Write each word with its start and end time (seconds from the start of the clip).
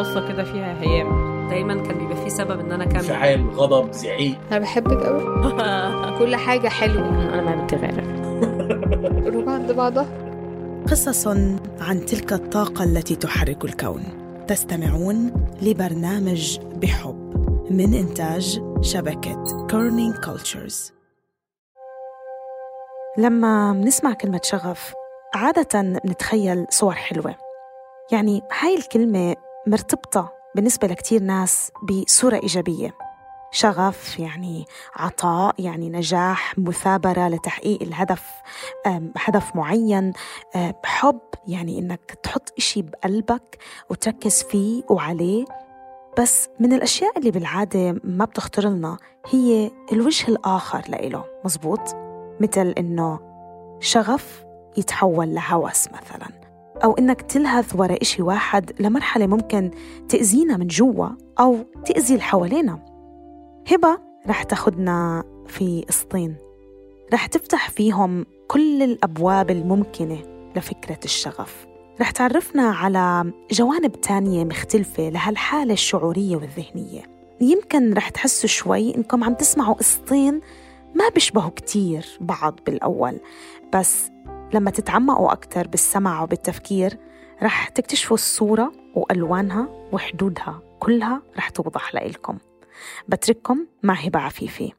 بصة 0.00 0.28
كده 0.28 0.44
فيها 0.44 0.80
هيام. 0.82 1.30
دايما 1.48 1.74
كان 1.82 1.98
بيبقى 1.98 2.16
فيه 2.16 2.28
سبب 2.28 2.60
إن 2.60 2.72
أنا 2.72 2.84
أكمل. 2.84 2.96
انفعال 2.96 3.50
غضب 3.50 3.92
زعيق. 3.92 4.38
أنا 4.50 4.58
بحبك 4.58 5.02
قوي 5.06 5.22
كل 6.18 6.36
حاجة 6.36 6.68
حلوة. 6.68 7.08
أنا 7.08 7.42
ما 7.42 7.64
بتغير 7.64 8.00
قلوب 9.24 9.48
عند 9.56 9.72
بعضها. 9.72 10.06
قصص 10.90 11.26
عن 11.80 12.04
تلك 12.06 12.32
الطاقة 12.32 12.84
التي 12.84 13.16
تحرك 13.16 13.64
الكون. 13.64 14.02
تستمعون 14.48 15.46
لبرنامج 15.62 16.58
بحب 16.60 17.30
من 17.70 17.94
إنتاج 17.94 18.62
شبكة 18.80 19.66
Kerning 19.70 20.14
Cultures 20.16 20.92
لما 23.18 23.72
بنسمع 23.72 24.12
كلمة 24.12 24.40
شغف 24.44 24.92
عادة 25.34 25.82
بنتخيل 26.04 26.66
صور 26.70 26.92
حلوة. 26.92 27.34
يعني 28.12 28.42
هاي 28.60 28.74
الكلمة 28.74 29.34
مرتبطة 29.70 30.32
بالنسبة 30.54 30.88
لكتير 30.88 31.22
ناس 31.22 31.72
بصورة 31.82 32.36
إيجابية. 32.36 32.94
شغف 33.52 34.18
يعني 34.18 34.64
عطاء 34.96 35.54
يعني 35.58 35.90
نجاح 35.90 36.58
مثابرة 36.58 37.28
لتحقيق 37.28 37.82
الهدف 37.82 38.24
هدف 39.16 39.56
معين 39.56 40.12
أم، 40.56 40.72
حب 40.84 41.20
يعني 41.46 41.78
إنك 41.78 42.18
تحط 42.22 42.52
إشي 42.58 42.82
بقلبك 42.82 43.58
وتركز 43.90 44.42
فيه 44.42 44.82
وعليه. 44.90 45.44
بس 46.18 46.48
من 46.60 46.72
الأشياء 46.72 47.18
اللي 47.18 47.30
بالعادة 47.30 48.00
ما 48.04 48.24
بتخطر 48.24 48.68
لنا 48.68 48.96
هي 49.30 49.70
الوجه 49.92 50.28
الآخر 50.28 50.82
لإله 50.88 51.24
مزبوط؟ 51.44 51.80
مثل 52.40 52.74
إنه 52.78 53.20
شغف 53.80 54.44
يتحول 54.76 55.34
لهوس 55.34 55.88
مثلا. 55.88 56.39
أو 56.84 56.92
إنك 56.92 57.22
تلهث 57.22 57.76
ورا 57.76 57.96
إشي 58.02 58.22
واحد 58.22 58.72
لمرحلة 58.80 59.26
ممكن 59.26 59.70
تأذينا 60.08 60.56
من 60.56 60.66
جوا 60.66 61.08
أو 61.40 61.58
تأذي 61.84 62.14
اللي 62.14 62.24
حوالينا. 62.24 62.78
هبة 63.72 63.98
رح 64.26 64.42
تاخدنا 64.42 65.24
في 65.46 65.84
قسطين. 65.88 66.36
رح 67.12 67.26
تفتح 67.26 67.70
فيهم 67.70 68.26
كل 68.48 68.82
الأبواب 68.82 69.50
الممكنة 69.50 70.18
لفكرة 70.56 70.98
الشغف. 71.04 71.66
رح 72.00 72.10
تعرفنا 72.10 72.62
على 72.62 73.32
جوانب 73.50 74.00
تانية 74.00 74.44
مختلفة 74.44 75.08
لهالحالة 75.08 75.72
الشعورية 75.72 76.36
والذهنية. 76.36 77.02
يمكن 77.40 77.94
رح 77.94 78.08
تحسوا 78.08 78.48
شوي 78.48 78.96
إنكم 78.96 79.24
عم 79.24 79.34
تسمعوا 79.34 79.74
قسطين 79.74 80.40
ما 80.94 81.08
بيشبهوا 81.08 81.50
كتير 81.50 82.06
بعض 82.20 82.60
بالأول 82.66 83.20
بس 83.74 84.10
لما 84.54 84.70
تتعمقوا 84.70 85.32
أكتر 85.32 85.66
بالسمع 85.68 86.22
وبالتفكير 86.22 86.98
رح 87.42 87.68
تكتشفوا 87.68 88.14
الصورة 88.16 88.72
وألوانها 88.94 89.68
وحدودها 89.92 90.62
كلها 90.80 91.22
رح 91.36 91.48
توضح 91.50 91.94
لإلكم. 91.94 92.38
بترككم 93.08 93.66
مع 93.82 93.94
هبة 93.94 94.20
عفيفي 94.20 94.72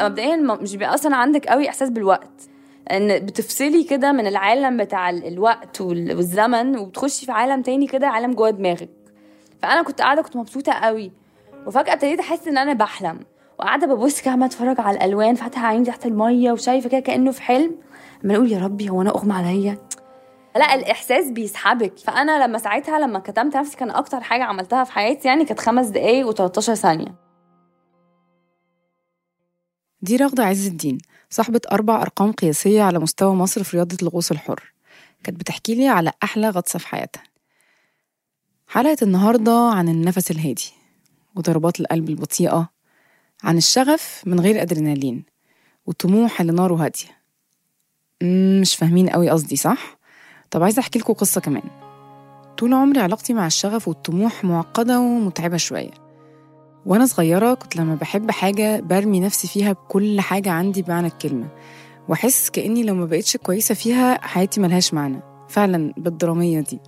مبدئيا 0.00 0.58
بيبقى 0.72 0.94
أصلا 0.94 1.16
عندك 1.16 1.46
قوي 1.46 1.68
إحساس 1.68 1.90
بالوقت. 1.90 2.48
إن 2.90 3.18
بتفصلي 3.26 3.84
كده 3.84 4.12
من 4.12 4.26
العالم 4.26 4.76
بتاع 4.76 5.10
ال- 5.10 5.26
الوقت 5.26 5.80
وال- 5.80 6.16
والزمن 6.16 6.78
وبتخشي 6.78 7.26
في 7.26 7.32
عالم 7.32 7.62
تاني 7.62 7.86
كده 7.86 8.06
عالم 8.06 8.32
جوه 8.34 8.50
دماغك. 8.50 8.88
فأنا 9.62 9.82
كنت 9.82 10.00
قاعدة 10.02 10.22
كنت 10.22 10.36
مبسوطة 10.36 10.72
قوي. 10.72 11.12
وفجأة 11.66 11.92
ابتديت 11.92 12.20
أحس 12.20 12.48
إن 12.48 12.58
أنا 12.58 12.72
بحلم. 12.72 13.20
وقاعدة 13.58 13.86
ببص 13.86 14.20
كده 14.20 14.30
عمالة 14.30 14.46
أتفرج 14.46 14.80
على 14.80 14.96
الألوان 14.96 15.34
فاتحة 15.34 15.66
عيني 15.66 15.84
تحت 15.84 16.06
المية 16.06 16.52
وشايفة 16.52 16.88
كده 16.88 17.00
كأنه 17.00 17.30
في 17.30 17.42
حلم. 17.42 17.76
عماله 18.24 18.38
أقول 18.38 18.52
يا 18.52 18.58
ربي 18.58 18.90
هو 18.90 19.02
أنا 19.02 19.10
أغمى 19.10 19.32
عليا؟ 19.32 19.78
لا 20.56 20.74
الإحساس 20.74 21.30
بيسحبك. 21.30 21.98
فأنا 21.98 22.44
لما 22.44 22.58
ساعتها 22.58 22.98
لما 22.98 23.18
كتمت 23.18 23.56
نفسي 23.56 23.76
كان 23.76 23.90
أكتر 23.90 24.20
حاجة 24.20 24.44
عملتها 24.44 24.84
في 24.84 24.92
حياتي 24.92 25.28
يعني 25.28 25.44
كانت 25.44 25.60
خمس 25.60 25.86
دقايق 25.86 26.30
و13 26.30 26.60
ثانية. 26.60 27.14
دي 30.02 30.16
رغدة 30.16 30.44
عز 30.44 30.66
الدين 30.66 30.98
صاحبة 31.30 31.60
أربع 31.72 32.02
أرقام 32.02 32.32
قياسية 32.32 32.82
على 32.82 32.98
مستوى 32.98 33.34
مصر 33.34 33.62
في 33.62 33.76
رياضة 33.76 33.96
الغوص 34.02 34.30
الحر. 34.30 34.72
كانت 35.24 35.40
بتحكي 35.40 35.74
لي 35.74 35.88
على 35.88 36.12
أحلى 36.22 36.48
غطسة 36.50 36.78
في 36.78 36.88
حياتها. 36.88 37.22
حلقة 38.68 38.96
النهاردة 39.02 39.70
عن 39.74 39.88
النفس 39.88 40.30
الهادي 40.30 40.72
وضربات 41.36 41.80
القلب 41.80 42.08
البطيئة 42.08 42.77
عن 43.44 43.56
الشغف 43.56 44.22
من 44.26 44.40
غير 44.40 44.62
أدرينالين 44.62 45.24
والطموح 45.86 46.40
اللي 46.40 46.52
ناره 46.52 46.74
هادية. 46.74 47.18
مش 48.60 48.76
فاهمين 48.76 49.08
قوي 49.08 49.30
قصدي 49.30 49.56
صح؟ 49.56 49.98
طب 50.50 50.62
عايزة 50.62 50.80
أحكي 50.80 50.98
لكم 50.98 51.12
قصة 51.12 51.40
كمان. 51.40 51.62
طول 52.58 52.74
عمري 52.74 53.00
علاقتي 53.00 53.34
مع 53.34 53.46
الشغف 53.46 53.88
والطموح 53.88 54.44
معقدة 54.44 55.00
ومتعبة 55.00 55.56
شوية. 55.56 55.90
وأنا 56.86 57.06
صغيرة 57.06 57.54
كنت 57.54 57.76
لما 57.76 57.94
بحب 57.94 58.30
حاجة 58.30 58.80
برمي 58.80 59.20
نفسي 59.20 59.48
فيها 59.48 59.72
بكل 59.72 60.20
حاجة 60.20 60.50
عندي 60.50 60.82
بمعنى 60.82 61.06
الكلمة 61.06 61.48
وأحس 62.08 62.50
كأني 62.50 62.82
لو 62.82 62.94
ما 62.94 63.04
بقتش 63.06 63.36
كويسة 63.36 63.74
فيها 63.74 64.26
حياتي 64.26 64.60
ملهاش 64.60 64.94
معنى. 64.94 65.20
فعلا 65.48 65.94
بالدرامية 65.96 66.60
دي. 66.60 66.80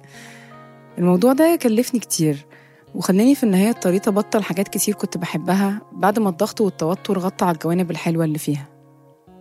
الموضوع 0.99 1.33
ده 1.33 1.59
كلفني 1.63 2.01
كتير. 2.01 2.47
وخلاني 2.95 3.35
في 3.35 3.45
النهاية 3.45 3.71
اضطريت 3.71 4.09
أبطل 4.09 4.43
حاجات 4.43 4.69
كتير 4.69 4.95
كنت 4.95 5.19
بحبها 5.19 5.81
بعد 5.93 6.19
ما 6.19 6.29
الضغط 6.29 6.61
والتوتر 6.61 7.19
غطى 7.19 7.45
على 7.45 7.55
الجوانب 7.55 7.91
الحلوة 7.91 8.25
اللي 8.25 8.39
فيها. 8.39 8.69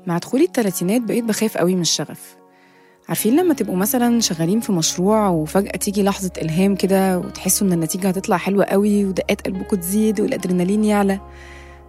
مع 0.07 0.17
دخولي 0.17 0.43
التلاتينات 0.43 1.01
بقيت 1.01 1.23
بخاف 1.23 1.57
قوي 1.57 1.75
من 1.75 1.81
الشغف. 1.81 2.37
عارفين 3.09 3.35
لما 3.35 3.53
تبقوا 3.53 3.75
مثلا 3.75 4.19
شغالين 4.19 4.59
في 4.59 4.71
مشروع 4.71 5.27
وفجأة 5.27 5.71
تيجي 5.71 6.03
لحظة 6.03 6.31
إلهام 6.41 6.75
كده 6.75 7.19
وتحسوا 7.19 7.67
إن 7.67 7.73
النتيجة 7.73 8.07
هتطلع 8.07 8.37
حلوة 8.37 8.65
قوي 8.65 9.05
ودقات 9.05 9.41
قلبكم 9.41 9.75
تزيد 9.77 10.21
والأدرينالين 10.21 10.83
يعلى؟ 10.83 11.19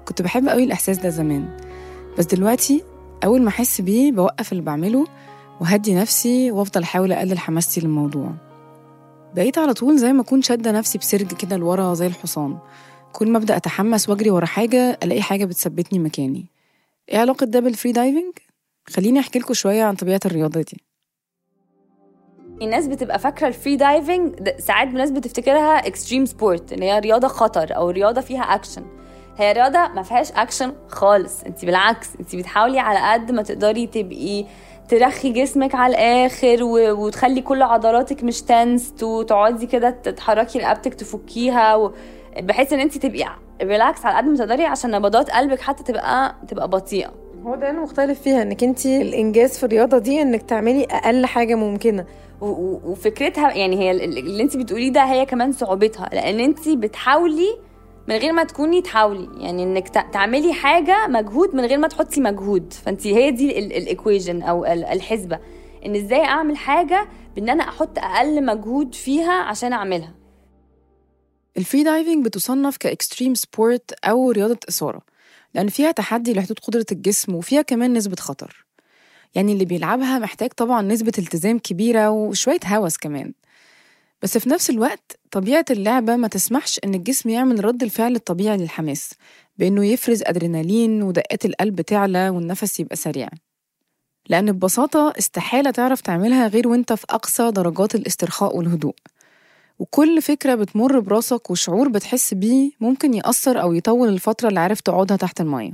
كنت 0.04 0.22
بحب 0.22 0.48
قوي 0.48 0.65
الإحساس 0.65 0.98
ده 0.98 1.09
زمان. 1.09 1.56
بس 2.19 2.27
دلوقتي 2.27 2.84
أول 3.25 3.42
ما 3.42 3.48
أحس 3.48 3.81
بيه 3.81 4.12
بوقف 4.12 4.53
اللي 4.53 4.62
بعمله 4.62 5.04
وهدي 5.60 5.94
نفسي 5.94 6.50
وأفضل 6.50 6.82
أحاول 6.82 7.12
أقلل 7.12 7.38
حماستي 7.38 7.81
للموضوع. 7.81 8.49
بقيت 9.34 9.58
على 9.58 9.74
طول 9.74 9.98
زي 9.98 10.12
ما 10.12 10.22
أكون 10.22 10.42
شادة 10.42 10.72
نفسي 10.72 10.98
بسرج 10.98 11.32
كده 11.34 11.56
لورا 11.56 11.94
زي 11.94 12.06
الحصان. 12.06 12.58
كل 13.12 13.30
ما 13.30 13.38
أبدأ 13.38 13.56
أتحمس 13.56 14.08
وأجري 14.08 14.30
ورا 14.30 14.46
حاجة 14.46 14.98
ألاقي 15.02 15.22
حاجة 15.22 15.44
بتثبتني 15.44 15.98
مكاني. 15.98 16.46
إيه 17.08 17.18
علاقة 17.18 17.46
ده 17.46 17.60
بال 17.60 17.71
free 17.71 17.92
diving؟ 17.92 18.32
خليني 18.88 19.20
أحكي 19.20 19.38
لكم 19.38 19.54
شوية 19.54 19.82
عن 19.84 19.94
طبيعة 19.94 20.20
الرياضة 20.26 20.60
دي. 20.60 20.80
الناس 22.62 22.86
بتبقى 22.86 23.18
فاكرة 23.18 23.48
ال 23.48 23.54
free 23.54 23.76
diving 23.76 24.48
ساعات 24.58 24.88
الناس 24.88 25.10
بتفتكرها 25.10 25.86
extreme 25.86 26.24
sport 26.24 26.72
إن 26.72 26.82
هي 26.82 26.98
رياضة 26.98 27.28
خطر 27.28 27.76
أو 27.76 27.91
رياضة 27.91 28.20
فيها 28.20 28.42
اكشن 28.42 28.84
هي 29.36 29.52
رياضة 29.52 29.88
ما 29.88 30.02
فيهاش 30.02 30.32
اكشن 30.32 30.72
خالص 30.88 31.42
انت 31.42 31.64
بالعكس 31.64 32.08
انت 32.20 32.36
بتحاولي 32.36 32.78
على 32.78 33.12
قد 33.12 33.32
ما 33.32 33.42
تقدري 33.42 33.86
تبقي 33.86 34.47
ترخي 34.90 35.30
جسمك 35.32 35.74
على 35.74 35.90
الآخر 35.94 36.62
و... 36.64 36.76
وتخلي 37.06 37.40
كل 37.40 37.62
عضلاتك 37.62 38.24
مش 38.24 38.42
tense 38.42 38.94
وتقعدي 39.02 39.66
كده 39.66 39.90
تتحركي 39.90 40.58
رقبتك 40.58 40.94
تفكيها 40.94 41.74
و... 41.76 41.92
بحيث 42.40 42.72
إن 42.72 42.80
انت 42.80 42.98
تبقي 42.98 43.26
ريلاكس 43.62 44.06
على 44.06 44.16
قد 44.16 44.24
ما 44.24 44.36
تقدري 44.36 44.64
عشان 44.64 44.90
نبضات 44.90 45.30
قلبك 45.30 45.60
حتى 45.60 45.84
تبقى 45.84 46.34
تبقى 46.48 46.68
بطيئة. 46.68 47.10
هو 47.46 47.54
ده 47.54 47.70
المختلف 47.70 48.20
فيها 48.20 48.42
إنك 48.42 48.64
انت 48.64 48.86
الإنجاز 48.86 49.58
في 49.58 49.64
الرياضة 49.64 49.98
دي 49.98 50.22
إنك 50.22 50.42
تعملي 50.42 50.84
أقل 50.84 51.26
حاجة 51.26 51.54
ممكنة. 51.54 52.04
وفكرتها 52.40 53.52
يعني 53.54 53.78
هي 53.78 53.90
ال- 53.90 54.18
اللي 54.18 54.42
انت 54.42 54.56
بتقوليه 54.56 54.92
ده 54.92 55.00
هي 55.04 55.26
كمان 55.26 55.52
صعوبتها 55.52 56.08
لأن 56.12 56.40
انت 56.40 56.68
بتحاولي 56.68 57.48
من 58.10 58.16
غير 58.16 58.32
ما 58.32 58.44
تكوني 58.44 58.82
تحاولي. 58.82 59.28
يعني 59.44 59.62
إنك 59.62 59.88
تع- 59.88 60.10
تعملي 60.10 60.53
حاجة 60.53 61.06
مجهود 61.06 61.54
من 61.54 61.65
غير 61.65 61.78
ما 61.78 61.88
تحطي 61.88 62.21
مجهود. 62.21 62.72
فانت 62.72 63.06
هي 63.06 63.31
دي 63.31 63.59
ال 63.58 63.68
equation 63.68 64.42
أو 64.43 64.65
ال- 64.65 64.84
الحسبة. 64.84 65.38
إن 65.87 65.97
إزاي 65.97 66.25
أعمل 66.25 66.56
حاجة 66.56 67.09
بإن 67.36 67.48
أنا 67.51 67.68
أحط 67.68 67.98
أقل 67.98 68.45
مجهود 68.47 68.95
فيها 68.95 69.33
عشان 69.33 69.72
أعملها. 69.72 70.15
ال 71.56 71.62
free 71.62 71.82
diving 71.82 72.24
بتصنف 72.24 72.77
ك 72.77 72.84
extreme 72.84 73.34
sport 73.34 73.92
أو 74.04 74.30
رياضة 74.30 74.59
إثارة 74.68 75.03
لأن 75.54 75.68
فيها 75.68 75.91
تحدي 75.91 76.34
لحدود 76.34 76.59
قدرة 76.59 76.86
الجسم 76.92 77.34
وفيها 77.34 77.63
كمان 77.63 77.92
نسبة 77.92 78.16
خطر. 78.16 78.66
يعني 79.34 79.53
اللي 79.53 79.65
بيلعبها 79.65 80.18
محتاج 80.18 80.51
طبعا 80.53 80.83
نسبة 80.83 81.13
التزام 81.18 81.59
كبيرة 81.59 82.10
وشوية 82.10 82.60
هوس 82.66 82.97
كمان. 82.97 83.33
بس 84.22 84.38
في 84.38 84.48
نفس 84.48 84.70
الوقت 84.70 85.18
طبيعة 85.30 85.64
اللعبة 85.70 86.16
ما 86.16 86.28
تسمحش 86.28 86.80
إن 86.84 86.94
الجسم 86.94 87.28
يعمل 87.28 87.64
رد 87.64 87.82
الفعل 87.82 88.14
الطبيعي 88.16 88.56
للحماس 88.56 89.10
بإنه 89.58 89.86
يفرز 89.86 90.22
أدرينالين 90.26 91.02
ودقات 91.02 91.44
القلب 91.44 91.80
تعلى 91.80 92.28
والنفس 92.28 92.80
يبقى 92.80 92.96
سريع. 92.96 93.28
لأن 94.28 94.52
ببساطة 94.52 95.12
استحالة 95.18 95.70
تعرف 95.70 96.00
تعملها 96.00 96.48
غير 96.48 96.68
وإنت 96.68 96.92
في 96.92 97.06
أقصى 97.10 97.50
درجات 97.50 97.94
الاسترخاء 97.94 98.56
والهدوء. 98.56 98.94
وكل 99.78 100.22
فكرة 100.22 100.54
بتمر 100.54 101.00
براسك 101.00 101.50
وشعور 101.50 101.88
بتحس 101.88 102.34
بيه 102.34 102.70
ممكن 102.80 103.14
يأثر 103.14 103.60
أو 103.60 103.72
يطول 103.72 104.08
الفترة 104.08 104.48
اللي 104.48 104.60
عارف 104.60 104.80
تقعدها 104.80 105.16
تحت 105.16 105.40
المية. 105.40 105.72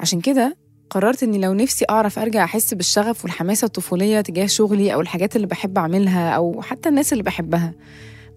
عشان 0.00 0.20
كده 0.20 0.56
قررت 0.90 1.22
إني 1.22 1.38
لو 1.38 1.52
نفسي 1.54 1.84
أعرف 1.90 2.18
أرجع 2.18 2.44
أحس 2.44 2.74
بالشغف 2.74 3.24
والحماسة 3.24 3.64
الطفولية 3.64 4.20
تجاه 4.20 4.46
شغلي 4.46 4.94
أو 4.94 5.00
الحاجات 5.00 5.36
اللي 5.36 5.46
بحب 5.46 5.78
أعملها 5.78 6.30
أو 6.30 6.62
حتى 6.62 6.88
الناس 6.88 7.12
اللي 7.12 7.24
بحبها. 7.24 7.74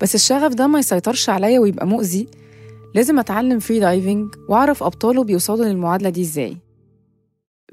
بس 0.01 0.15
الشغف 0.15 0.53
ده 0.53 0.67
ما 0.67 0.79
يسيطرش 0.79 1.29
عليا 1.29 1.59
ويبقى 1.59 1.87
مؤذي. 1.87 2.27
لازم 2.95 3.19
أتعلم 3.19 3.59
free 3.59 3.79
diving 3.79 4.35
وأعرف 4.49 4.83
أبطاله 4.83 5.23
بيوصلوا 5.23 5.65
للمعادلة 5.65 6.09
دي 6.09 6.21
إزاي. 6.21 6.57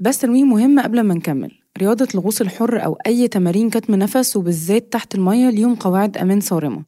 بس 0.00 0.18
تنويه 0.18 0.44
مهم 0.44 0.80
قبل 0.80 1.00
ما 1.00 1.14
نكمل. 1.14 1.50
رياضة 1.78 2.08
الغوص 2.14 2.40
الحر 2.40 2.84
أو 2.84 2.98
أي 3.06 3.28
تمارين 3.28 3.70
كتم 3.70 3.94
نفس 3.94 4.36
وبالذات 4.36 4.92
تحت 4.92 5.14
المية 5.14 5.50
ليهم 5.50 5.74
قواعد 5.74 6.16
أمان 6.16 6.40
صارمة. 6.40 6.84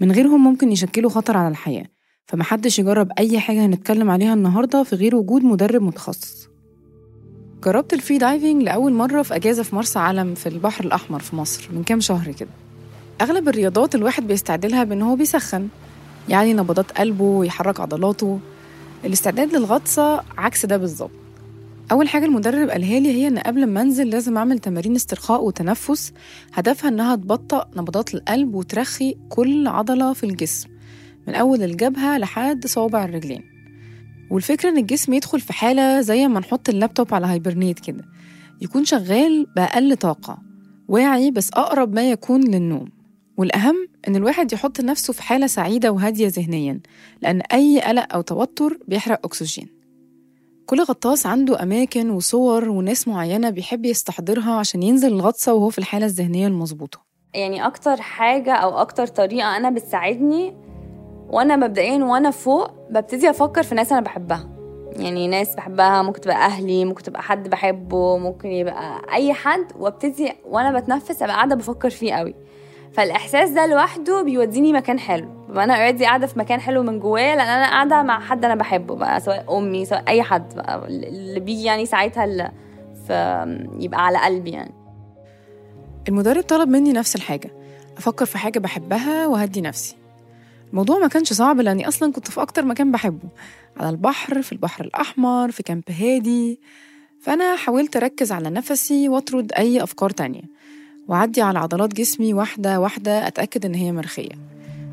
من 0.00 0.12
غيرهم 0.12 0.44
ممكن 0.44 0.72
يشكلوا 0.72 1.10
خطر 1.10 1.36
على 1.36 1.48
الحياة. 1.48 1.86
فمحدش 2.26 2.78
يجرب 2.78 3.08
أي 3.18 3.40
حاجة 3.40 3.66
هنتكلم 3.66 4.10
عليها 4.10 4.34
النهاردة 4.34 4.82
في 4.82 4.96
غير 4.96 5.16
وجود 5.16 5.42
مدرب 5.44 5.82
متخصص. 5.82 6.47
جربت 7.64 7.92
ال 7.92 7.97
free 7.97 8.18
diving 8.18 8.62
لأول 8.62 8.92
مرة 8.92 9.22
في 9.22 9.36
أجازة 9.36 9.62
في 9.62 9.74
مرسى 9.76 9.98
علم 9.98 10.34
في 10.34 10.48
البحر 10.48 10.84
الأحمر 10.84 11.20
في 11.20 11.36
مصر 11.36 11.68
من 11.72 11.84
كام 11.84 12.00
شهر 12.00 12.32
كده. 12.32 12.48
أغلب 13.20 13.48
الرياضات 13.48 13.94
الواحد 13.94 14.26
بيستعدلها 14.26 14.84
بأن 14.84 15.02
هو 15.02 15.16
بيسخن 15.16 15.68
يعني 16.28 16.52
نبضات 16.52 16.92
قلبه 16.92 17.24
ويحرك 17.24 17.80
عضلاته. 17.80 18.40
الاستعداد 19.04 19.56
للغطسة 19.56 20.22
عكس 20.38 20.66
ده 20.66 20.76
بالظبط. 20.76 21.10
أول 21.92 22.08
حاجة 22.08 22.24
المدرب 22.24 22.70
قالها 22.70 23.00
لي 23.00 23.08
هي 23.12 23.28
إن 23.28 23.38
قبل 23.38 23.66
ما 23.66 23.82
أنزل 23.82 24.08
لازم 24.10 24.36
أعمل 24.38 24.58
تمارين 24.58 24.94
استرخاء 24.94 25.44
وتنفس. 25.44 26.12
هدفها 26.52 26.88
إنها 26.90 27.16
تبطأ 27.16 27.70
نبضات 27.76 28.14
القلب 28.14 28.54
وترخي 28.54 29.16
كل 29.28 29.66
عضلة 29.66 30.12
في 30.12 30.24
الجسم 30.24 30.68
من 31.26 31.34
أول 31.34 31.62
الجبهة 31.62 32.18
لحد 32.18 32.66
صوابع 32.66 33.04
الرجلين. 33.04 33.57
والفكرة 34.30 34.68
إن 34.68 34.78
الجسم 34.78 35.12
يدخل 35.12 35.40
في 35.40 35.52
حالة 35.52 36.00
زي 36.00 36.28
ما 36.28 36.40
نحط 36.40 36.68
اللابتوب 36.68 37.14
على 37.14 37.26
hibernate 37.26 37.78
كده. 37.78 38.04
يكون 38.60 38.84
شغال 38.84 39.46
بأقل 39.56 39.96
طاقة 39.96 40.38
واعي 40.88 41.30
بس 41.30 41.50
أقرب 41.52 41.94
ما 41.94 42.10
يكون 42.10 42.40
للنوم. 42.40 42.88
والأهم 43.36 43.88
إن 44.08 44.16
الواحد 44.16 44.52
يحط 44.52 44.80
نفسه 44.80 45.12
في 45.12 45.22
حالة 45.22 45.46
سعيدة 45.46 45.92
وهادية 45.92 46.28
ذهنيا 46.28 46.80
لأن 47.22 47.40
أي 47.40 47.80
قلق 47.80 48.14
أو 48.14 48.20
توتر 48.20 48.78
بيحرق 48.88 49.26
أكسجين. 49.26 49.68
كل 50.66 50.82
غطاس 50.82 51.26
عنده 51.26 51.62
أماكن 51.62 52.10
وصور 52.10 52.68
وناس 52.68 53.08
معينة 53.08 53.50
بيحب 53.50 53.84
يستحضرها 53.84 54.52
عشان 54.52 54.82
ينزل 54.82 55.08
الغطسة 55.08 55.54
وهو 55.54 55.68
في 55.68 55.78
الحالة 55.78 56.06
الذهنية 56.06 56.46
المظبوطة. 56.46 56.98
يعني 57.34 57.66
أكتر 57.66 57.96
حاجة 57.96 58.52
أو 58.52 58.78
أكتر 58.78 59.06
طريقة 59.06 59.56
أنا 59.56 59.70
بتساعدني 59.70 60.54
وأنا 61.28 61.56
مبدئيا 61.56 62.04
وأنا 62.04 62.30
فوق 62.30 62.70
ببتدي 62.90 63.30
أفكر 63.30 63.62
في 63.62 63.74
ناس 63.74 63.92
أنا 63.92 64.00
بحبها. 64.00 64.48
يعني 64.96 65.28
ناس 65.28 65.54
بحبها 65.54 66.02
ممكن 66.02 66.20
تبقى 66.20 66.36
أهلي 66.36 66.84
ممكن 66.84 67.02
تبقى 67.02 67.22
حد 67.22 67.48
بحبه 67.48 68.16
ممكن 68.18 68.48
يبقى 68.48 69.00
أي 69.12 69.32
حد 69.32 69.66
وابتدي 69.78 70.32
وأنا 70.44 70.80
بتنفس 70.80 71.22
ابقى 71.22 71.34
قاعدة 71.34 71.54
بفكر 71.54 71.90
فيه 71.90 72.14
قوي. 72.14 72.34
فالإحساس 72.92 73.50
ده 73.50 73.66
لوحده 73.66 74.22
بيوديني 74.22 74.72
مكان 74.72 74.98
حلو. 74.98 75.28
ببقى 75.48 75.64
أنا 75.64 75.74
اوريدي 75.76 76.04
قاعدة 76.04 76.26
في 76.26 76.38
مكان 76.38 76.60
حلو 76.60 76.82
من 76.82 77.00
جوايا 77.00 77.36
لأن 77.36 77.48
أنا 77.48 77.66
قاعدة 77.70 78.02
مع 78.02 78.20
حد 78.20 78.44
أنا 78.44 78.54
بحبه 78.54 78.96
بقى 78.96 79.20
سواء 79.20 79.58
أمي 79.58 79.84
سواء 79.84 80.04
أي 80.08 80.22
حد 80.22 80.54
بقى 80.54 80.86
اللي 80.88 81.40
بيجي 81.40 81.64
يعني 81.64 81.86
ساعتها 81.86 82.24
اللي 82.24 82.50
يبقى 83.80 84.06
على 84.06 84.18
قلبي 84.18 84.50
يعني. 84.50 84.74
المدرب 86.08 86.42
طلب 86.42 86.68
مني 86.68 86.92
نفس 86.92 87.16
الحاجة. 87.16 87.50
أفكر 87.98 88.24
في 88.24 88.38
حاجة 88.38 88.58
بحبها 88.58 89.26
وهدي 89.26 89.60
نفسي. 89.60 89.96
الموضوع 90.70 90.98
ما 90.98 91.08
كانش 91.08 91.32
صعب 91.32 91.60
لأني 91.60 91.88
أصلا 91.88 92.12
كنت 92.12 92.30
في 92.30 92.42
أكتر 92.42 92.64
مكان 92.64 92.92
بحبه 92.92 93.28
على 93.76 93.90
البحر 93.90 94.42
في 94.42 94.52
البحر 94.52 94.84
الأحمر 94.84 95.50
في 95.50 95.62
camp 95.62 95.82
هادي. 95.90 96.60
فأنا 97.20 97.56
حاولت 97.56 97.96
أركز 97.96 98.32
على 98.32 98.50
نفسي 98.50 99.08
وأطرد 99.08 99.52
أي 99.52 99.82
أفكار 99.82 100.10
تانية 100.10 100.42
وأعدي 101.08 101.42
على 101.42 101.58
عضلات 101.58 101.94
جسمي 101.94 102.34
واحدة 102.34 102.80
واحدة 102.80 103.26
أتأكد 103.26 103.64
إن 103.64 103.74
هي 103.74 103.92
مرخية 103.92 104.32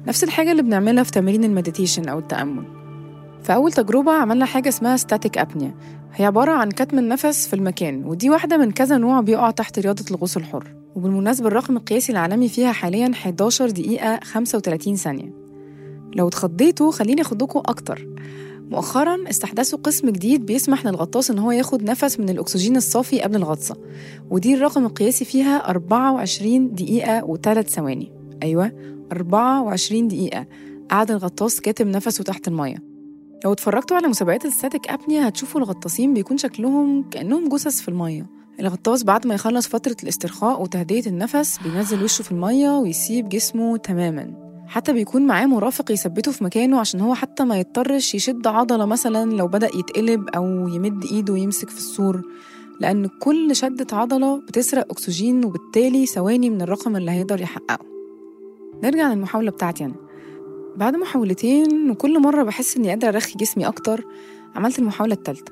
نفس 0.07 0.24
الحاجة 0.24 0.51
اللي 0.51 0.62
بنعملها 0.62 1.04
في 1.04 1.12
تمارين 1.12 1.44
ال 1.44 1.50
meditation 1.50 2.10
أو 2.10 2.19
التأمل. 2.19 2.66
في 3.44 3.54
أول 3.54 3.71
تجربة 3.71 4.12
عملنا 4.12 4.45
حاجة 4.45 4.69
اسمها 4.69 4.98
static 4.98 5.38
apnea 5.38 5.75
هي 6.13 6.25
عبارة 6.25 6.51
عن 6.51 6.71
كتم 6.71 7.00
النفس 7.00 7.48
في 7.48 7.56
المكان 7.56 8.06
ودي 8.06 8.30
واحدة 8.30 8.57
من 8.57 8.71
كذا 8.71 8.98
نوع 8.98 9.21
بيقع 9.21 9.51
تحت 9.51 9.80
رياضة 9.80 10.06
الغوص 10.12 10.38
الحر. 10.38 10.75
وبالمناسبة 10.95 11.48
الرقم 11.48 11.78
القياسي 11.78 12.12
العالمي 12.12 12.50
فيها 12.50 12.71
حاليا 12.71 13.12
11 13.13 13.69
دقيقة 13.69 14.19
35 14.24 14.95
ثانية. 14.95 15.44
لو 16.16 16.28
اتخضيتوا 16.28 16.92
خليني 16.92 17.22
أخدكوا 17.22 17.62
أكتر. 17.62 18.08
مؤخرا 18.72 19.18
استحدثوا 19.30 19.80
قسم 19.84 20.10
جديد 20.10 20.46
بيسمح 20.46 20.86
للغطاس 20.86 21.32
إن 21.32 21.40
هو 21.40 21.52
ياخد 21.52 21.84
نفس 21.84 22.20
من 22.20 22.30
الأكسجين 22.30 22.78
الصافي 22.78 23.22
قبل 23.22 23.36
الغطسة. 23.36 23.76
ودي 24.30 24.54
الرقم 24.54 24.86
القياسي 24.86 25.26
فيها 25.26 25.70
24 25.70 26.76
دقيقة 26.76 27.22
و3 27.22 27.60
ثواني. 27.62 28.12
أيوه 28.44 28.72
24 29.12 30.08
دقيقة. 30.08 30.46
قعد 30.90 31.12
الغطاس 31.12 31.62
كاتم 31.62 31.88
نفسه 31.88 32.24
تحت 32.24 32.48
المية. 32.48 32.78
لو 33.46 33.52
اتفرجتوا 33.54 33.98
على 33.98 34.08
مسابقات 34.08 34.46
الستاتيك 34.46 34.88
ابنيا 34.90 35.28
هتشوفوا 35.28 35.62
الغطاسين 35.62 36.14
بيكون 36.14 36.38
شكلهم 36.38 37.10
كأنهم 37.10 37.50
جثث 37.50 37.82
في 37.82 37.90
المية. 37.90 38.26
الغطاس 38.60 39.04
بعد 39.04 39.28
ما 39.28 39.34
يخلص 39.34 39.68
فترة 39.68 39.96
الاسترخاء 40.04 40.62
وتهدية 40.62 41.06
النفس 41.08 41.60
بينزل 41.64 42.04
وشه 42.04 42.22
في 42.22 42.32
المية 42.32 42.70
ويسيب 42.70 43.30
جسمه 43.30 43.78
تماما. 43.78 44.44
حتى 44.68 44.94
بيكون 44.94 45.28
معاه 45.28 45.46
مرافق 45.46 45.92
يثبته 45.92 46.32
في 46.32 46.44
مكانه 46.44 46.80
عشان 46.80 47.02
هو 47.02 47.14
حتى 47.14 47.44
ما 47.44 47.60
يضطرش 47.60 48.16
يشد 48.16 48.48
عضلة 48.48 48.86
مثلا 48.86 49.32
لو 49.32 49.48
بدأ 49.48 49.70
يتقلب 49.76 50.30
أو 50.30 50.68
يمد 50.68 51.06
إيده 51.12 51.34
ويمسك 51.34 51.70
في 51.70 51.78
السور. 51.78 52.22
لأن 52.80 53.08
كل 53.22 53.56
شدة 53.56 53.98
عضلة 53.98 54.38
بتسرق 54.38 54.92
أكسجين 54.92 55.46
وبالتالي 55.46 56.06
ثواني 56.06 56.50
من 56.50 56.62
الرقم 56.62 56.96
اللي 56.96 57.12
هيقدر 57.12 57.42
يحققه. 57.42 57.86
نرجع 58.84 59.14
للمحاولة 59.14 59.52
بتاعتي 59.52 59.86
أنا. 59.86 59.96
بعد 60.76 60.96
محاولتين 60.96 61.90
وكل 61.92 62.20
مرة 62.20 62.44
بحس 62.44 62.78
إني 62.78 62.90
قادرة 62.90 63.10
أرخي 63.10 63.34
جسمي 63.38 63.68
أكتر 63.68 64.06
عملت 64.56 64.80
المحاولة 64.80 65.14
التالتة. 65.14 65.52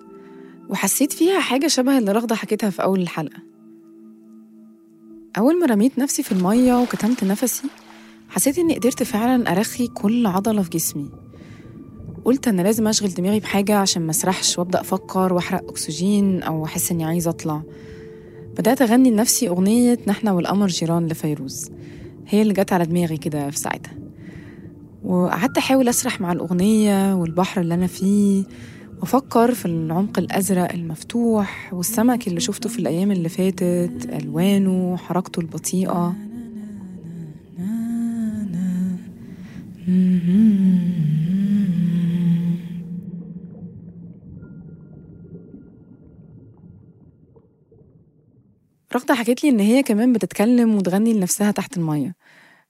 وحسيت 0.69 1.13
فيها 1.13 1.39
حاجة 1.39 1.67
شبه 1.67 1.97
اللي 1.97 2.11
رغدة 2.11 2.35
حكيتها 2.35 2.69
في 2.69 2.83
أول 2.83 3.01
الحلقة. 3.01 3.37
أول 5.37 5.59
ما 5.59 5.65
رميت 5.65 5.99
نفسي 5.99 6.23
في 6.23 6.31
المية 6.31 6.81
وكتمت 6.81 7.23
نفسي 7.23 7.67
حسيت 8.33 8.57
إني 8.57 8.75
قدرت 8.75 9.03
فعلا 9.03 9.51
أرخي 9.51 9.87
كل 9.87 10.25
عضلة 10.25 10.61
في 10.61 10.69
جسمي. 10.69 11.09
قلت 12.25 12.47
أنا 12.47 12.61
لازم 12.61 12.87
أشغل 12.87 13.09
دماغي 13.09 13.39
بحاجة 13.39 13.75
عشان 13.75 14.01
ما 14.01 14.11
أسرحش 14.11 14.59
وأبدأ 14.59 14.81
أفكر 14.81 15.33
وأحرق 15.33 15.69
أكسجين 15.69 16.43
أو 16.43 16.65
أحس 16.65 16.91
إني 16.91 17.05
عايزة 17.05 17.29
أطلع. 17.29 17.61
بدأت 18.57 18.81
أغني 18.81 19.11
لنفسي 19.11 19.47
أغنية 19.47 19.99
نحن 20.07 20.27
والقمر 20.27 20.67
جيران 20.67 21.07
لفيروز. 21.07 21.71
هي 22.27 22.41
اللي 22.41 22.53
جت 22.53 22.73
على 22.73 22.85
دماغي 22.85 23.17
كده 23.17 23.49
في 23.49 23.59
ساعتها. 23.59 23.93
وقعدت 25.03 25.57
أحاول 25.57 25.89
أسرح 25.89 26.21
مع 26.21 26.31
الأغنية 26.31 27.15
والبحر 27.15 27.61
اللي 27.61 27.73
أنا 27.73 27.87
فيه 27.87 28.43
وأفكر 28.99 29.53
في 29.53 29.65
العمق 29.65 30.19
الأزرق 30.19 30.73
المفتوح 30.73 31.73
والسمك 31.73 32.27
اللي 32.27 32.39
شفته 32.39 32.69
في 32.69 32.79
الأيام 32.79 33.11
اللي 33.11 33.29
فاتت 33.29 34.09
ألوانه 34.21 34.97
حركته 34.97 35.39
البطيئة. 35.39 36.15
رغدة 39.83 39.95
حكت 49.13 49.43
لي 49.43 49.49
إن 49.49 49.59
هي 49.59 49.83
كمان 49.83 50.13
بتتكلم 50.13 50.75
وتغني 50.75 51.13
لنفسها 51.13 51.51
تحت 51.51 51.77
المية 51.77 52.15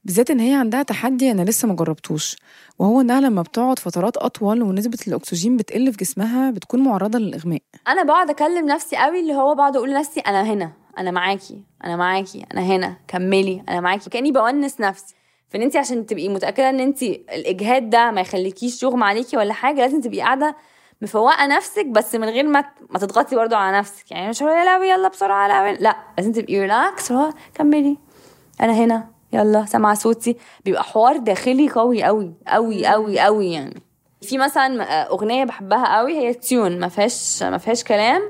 بالذات 0.03 0.31
إن 0.31 0.39
هي 0.39 0.53
عندها 0.53 0.83
تحدي 0.83 1.31
أنا 1.31 1.41
لسه 1.41 1.67
ما 1.67 1.75
جربتوش 1.75 2.35
وهو 2.79 3.01
إنها 3.01 3.21
لما 3.21 3.41
بتقعد 3.41 3.79
فترات 3.79 4.17
أطول 4.17 4.61
ونسبة 4.61 4.97
الأكسجين 5.07 5.57
بتقل 5.57 5.91
في 5.91 5.97
جسمها 5.97 6.51
بتكون 6.51 6.83
معرضة 6.83 7.19
للإغماء. 7.19 7.61
أنا 7.87 8.03
بقعد 8.03 8.29
أكلم 8.29 8.65
نفسي 8.65 8.95
قوي 8.95 9.19
اللي 9.19 9.33
هو 9.33 9.55
بقعد 9.55 9.75
أقول 9.75 9.89
لنفسي 9.91 10.19
أنا 10.19 10.43
هنا 10.43 10.71
أنا 10.97 11.11
معاكي 11.11 11.63
أنا 11.85 11.95
معاكي 11.95 12.45
أنا 12.53 12.61
هنا 12.61 12.97
كملي 13.07 13.63
أنا 13.69 13.79
معاكي 13.81 14.09
كأني 14.09 14.31
بونس 14.31 14.81
نفسي. 14.81 15.15
فإن 15.53 15.61
انت 15.61 15.75
عشان 15.77 16.05
تبقي 16.05 16.29
متأكدة 16.29 16.69
إن 16.69 16.79
انت 16.79 17.03
الإجهاد 17.03 17.89
ده 17.89 18.11
ما 18.11 18.21
يخليكيش 18.21 18.83
يغمى 18.83 19.03
عليكي 19.05 19.37
ولا 19.37 19.53
حاجة 19.53 19.81
لازم 19.81 20.01
تبقي 20.01 20.19
قاعدة 20.21 20.55
مفوقة 21.01 21.45
نفسك 21.47 21.85
بس 21.85 22.15
من 22.15 22.29
غير 22.29 22.47
ما 22.47 22.63
ما 22.89 22.99
تضغطي 22.99 23.35
برضو 23.35 23.55
على 23.55 23.77
نفسك. 23.77 24.11
يعني 24.11 24.29
مش 24.29 24.41
يا 24.41 24.65
لهوي 24.65 24.89
يلا 24.89 25.07
بسرعة 25.07 25.47
لا 25.47 25.73
لا 25.73 25.95
لازم 26.17 26.31
تبقي 26.31 26.59
ريلاكس 26.59 27.11
هو 27.11 27.33
كملي. 27.53 27.97
أنا 28.61 28.73
هنا 28.73 29.07
يلا 29.33 29.65
سامعة 29.65 29.93
صوتي. 29.93 30.37
بيبقى 30.65 30.83
حوار 30.83 31.17
داخلي 31.17 31.69
قوي 31.69 32.03
قوي 32.03 32.33
قوي 32.47 32.85
قوي 32.87 33.19
قوي 33.19 33.51
يعني. 33.51 33.81
في 34.21 34.37
مثلا 34.37 34.83
أغنية 35.09 35.43
بحبها 35.43 35.97
قوي 35.97 36.17
هي 36.17 36.33
tune 36.33 36.79
ما 36.79 36.87
فيهاش 36.87 37.43
ما 37.43 37.57
فيهاش 37.57 37.83
كلام. 37.83 38.21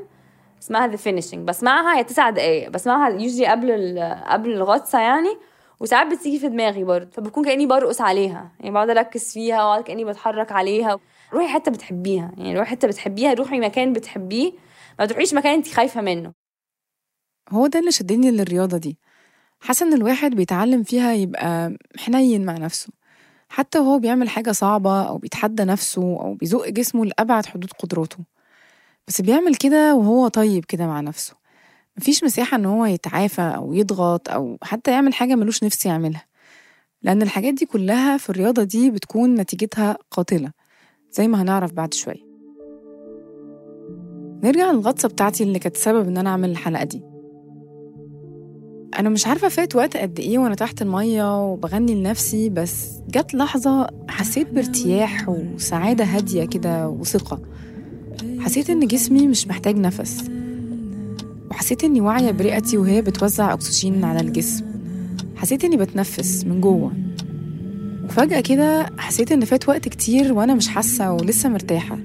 اسمها 0.62 0.88
The 0.88 0.96
Finishing 0.96 1.48
بسمعها 1.48 1.98
هي 1.98 2.04
تسع 2.04 2.30
دقايق. 2.30 2.70
بسمعها 2.70 3.10
usually 3.10 3.46
قبل 3.46 3.72
ال- 3.72 4.24
قبل 4.28 4.50
الغطسة 4.54 5.00
يعني. 5.00 5.38
وساعات 5.84 6.08
بتيجي 6.08 6.40
في 6.40 6.50
دماغي 6.50 6.84
برضه 6.84 7.10
فبكون 7.12 7.46
كأني 7.46 7.66
برقص 7.66 8.02
عليها 8.02 8.52
يعني 8.60 8.72
بقعد 8.72 8.90
أركز 8.90 9.34
فيها 9.34 9.64
وأقعد 9.64 9.84
كأني 9.84 10.06
بتحرك 10.06 10.52
عليها. 10.52 11.00
روحي 11.34 11.48
حتة 11.48 11.72
بتحبيها 11.72 12.32
يعني 12.38 12.60
روحي 12.60 12.72
حتة 12.72 12.88
بتحبيها 12.88 13.34
روحي 13.34 13.60
مكان 13.60 13.94
بتحبيه 13.94 14.52
ما 15.00 15.06
تروحيش 15.06 15.34
مكان 15.34 15.54
انت 15.54 15.68
خايفة 15.74 16.02
منه. 16.02 16.34
هو 17.50 17.68
ده 17.68 17.80
اللي 17.80 17.92
شدني 17.92 18.32
للرياضة 18.32 18.78
دي. 18.78 18.98
حاسة 19.60 19.86
إن 19.86 19.94
الواحد 19.94 20.32
بيتعلم 20.36 20.84
فيها 20.84 21.14
يبقى 21.14 21.78
حنين 21.98 22.46
مع 22.46 22.54
نفسه. 22.58 22.94
حتى 23.50 23.80
وهو 23.80 24.00
بيعمل 24.00 24.30
حاجة 24.30 24.52
صعبة 24.52 25.04
أو 25.04 25.18
بيتحدى 25.18 25.64
نفسه 25.64 26.02
أو 26.02 26.34
بيزق 26.34 26.70
جسمه 26.70 27.06
لأبعد 27.06 27.46
حدود 27.46 27.72
قدراته. 27.80 28.18
بس 29.08 29.22
بيعمل 29.22 29.56
كده 29.56 29.96
وهو 29.96 30.28
طيب 30.28 30.66
كده 30.66 30.88
مع 30.88 31.02
نفسه. 31.02 31.43
مفيش 31.98 32.24
مساحة 32.24 32.58
إن 32.58 32.66
هو 32.66 32.86
يتعافى 32.86 33.42
أو 33.42 33.74
يضغط 33.74 34.30
أو 34.30 34.58
حتى 34.62 34.92
يعمل 34.92 35.14
حاجة 35.14 35.36
ملوش 35.36 35.64
نفس 35.64 35.86
يعملها. 35.86 36.26
لأن 37.02 37.22
الحاجات 37.22 37.54
دي 37.54 37.66
كلها 37.66 38.18
في 38.18 38.30
الرياضة 38.30 38.64
دي 38.64 38.92
بتكون 38.92 39.36
نتيجتها 39.36 39.98
قاتلة 40.12 40.52
زي 41.12 41.28
ما 41.28 41.42
هنعرف 41.42 41.74
بعد 41.74 41.94
شوية. 41.94 42.24
نرجع 44.44 44.72
للغطسة 44.72 45.10
بتاعتي 45.10 45.44
اللي 45.44 45.60
كانت 45.60 45.78
سبب 45.78 46.08
إن 46.08 46.18
أنا 46.18 46.30
أعمل 46.30 46.50
الحلقة 46.52 46.84
دي. 46.84 47.02
أنا 49.00 49.10
مش 49.10 49.28
عارفة 49.28 49.50
فات 49.50 49.76
وقت 49.76 49.98
قد 49.98 50.20
إيه 50.20 50.38
وأنا 50.38 50.56
تحت 50.56 50.82
المية 50.82 51.46
وبغني 51.52 51.96
لنفسي 51.96 52.50
بس 52.50 52.92
جت 53.10 53.34
لحظة 53.34 53.88
حسيت 54.10 54.50
بارتياح 54.50 55.30
وسعادة 55.30 56.04
هادية 56.04 56.46
كده 56.46 56.90
وثقة. 56.90 57.42
حسيت 58.40 58.70
إن 58.70 58.88
جسمي 58.88 59.28
مش 59.28 59.48
محتاج 59.48 59.78
نفس. 59.78 60.24
وحسيت 61.54 61.84
إني 61.84 62.02
واعية 62.02 62.32
برئتي 62.32 62.78
وهي 62.78 63.02
بتوزع 63.02 63.54
أكسجين 63.54 64.04
على 64.04 64.20
الجسم. 64.22 64.66
حسيت 65.36 65.64
إني 65.64 65.78
بتنفس 65.78 66.46
من 66.46 66.62
جوه. 66.62 66.94
وفجأة 68.06 68.42
كده 68.42 68.90
حسيت 68.98 69.32
إن 69.32 69.46
فات 69.46 69.70
وقت 69.70 69.90
كتير 69.90 70.34
وأنا 70.34 70.54
مش 70.54 70.68
حاسة 70.68 71.12
ولسه 71.14 71.50
مرتاحة. 71.50 71.96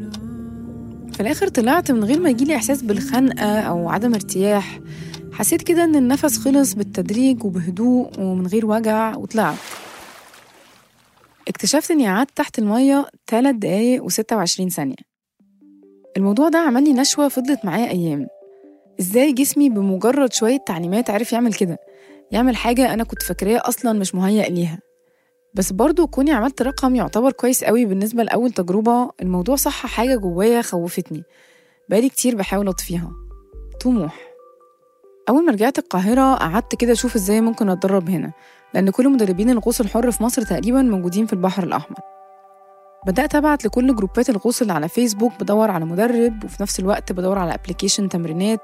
في 1.12 1.20
الآخر 1.20 1.48
طلعت 1.48 1.90
من 1.90 2.04
غير 2.04 2.20
ما 2.20 2.30
يجيلي 2.30 2.56
إحساس 2.56 2.82
بالخنقة 2.82 3.60
أو 3.60 3.88
عدم 3.88 4.14
ارتياح. 4.14 4.80
حسيت 5.32 5.62
كده 5.62 5.84
إن 5.84 5.96
النفس 5.96 6.38
خلص 6.38 6.74
بالتدريج 6.74 7.44
وبهدوء 7.44 8.20
ومن 8.20 8.46
غير 8.46 8.66
وجع 8.66 9.16
وطلعت. 9.16 9.56
اكتشفت 11.48 11.90
إني 11.90 12.06
قعدت 12.08 12.30
تحت 12.36 12.58
المية 12.58 13.06
3 13.26 13.50
دقايق 13.58 14.02
و26 14.04 14.68
ثانية. 14.68 14.94
الموضوع 16.16 16.48
ده 16.48 16.58
عمل 16.58 16.84
لي 16.84 16.92
نشوة 16.92 17.28
فضلت 17.28 17.64
معايا 17.64 17.90
أيام. 17.90 18.26
إزاي 19.00 19.32
جسمي 19.32 19.68
بمجرد 19.68 20.32
شوية 20.32 20.56
تعليمات 20.66 21.10
عرف 21.10 21.32
يعمل 21.32 21.54
كده؟ 21.54 21.78
يعمل 22.30 22.56
حاجة 22.56 22.94
أنا 22.94 23.04
كنت 23.04 23.22
فاكراه 23.22 23.60
أصلا 23.64 23.98
مش 23.98 24.14
مهيأ 24.14 24.48
ليها. 24.48 24.78
بس 25.54 25.72
برضو 25.72 26.06
كوني 26.06 26.32
عملت 26.32 26.62
رقم 26.62 26.94
يعتبر 26.94 27.32
كويس 27.32 27.64
قوي 27.64 27.84
بالنسبة 27.84 28.22
لأول 28.22 28.50
تجربة 28.50 29.10
الموضوع 29.22 29.56
صح 29.56 29.86
حاجة 29.86 30.16
جوايا 30.16 30.62
خوفتني. 30.62 31.22
بقالي 31.88 32.08
كتير 32.08 32.36
بحاول 32.36 32.68
أطفيها. 32.68 33.10
طموح. 33.80 34.18
أول 35.28 35.46
ما 35.46 35.52
رجعت 35.52 35.78
القاهرة 35.78 36.34
قعدت 36.34 36.74
كده 36.74 36.92
أشوف 36.92 37.14
إزاي 37.16 37.40
ممكن 37.40 37.68
أتدرب 37.68 38.10
هنا 38.10 38.32
لأن 38.74 38.90
كل 38.90 39.08
مدربين 39.08 39.50
الغوص 39.50 39.80
الحر 39.80 40.10
في 40.10 40.22
مصر 40.22 40.42
تقريبا 40.42 40.82
موجودين 40.82 41.26
في 41.26 41.32
البحر 41.32 41.62
الأحمر. 41.62 41.98
بدأت 43.06 43.34
أبعت 43.34 43.64
لكل 43.64 43.96
جروبات 43.96 44.30
الغوص 44.30 44.60
اللي 44.60 44.72
على 44.72 44.88
فيسبوك 44.88 45.32
بدور 45.40 45.70
على 45.70 45.84
مدرب 45.84 46.44
وفي 46.44 46.62
نفس 46.62 46.80
الوقت 46.80 47.12
بدور 47.12 47.38
على 47.38 47.54
ابلكيشن 47.54 48.08
تمرينات. 48.08 48.60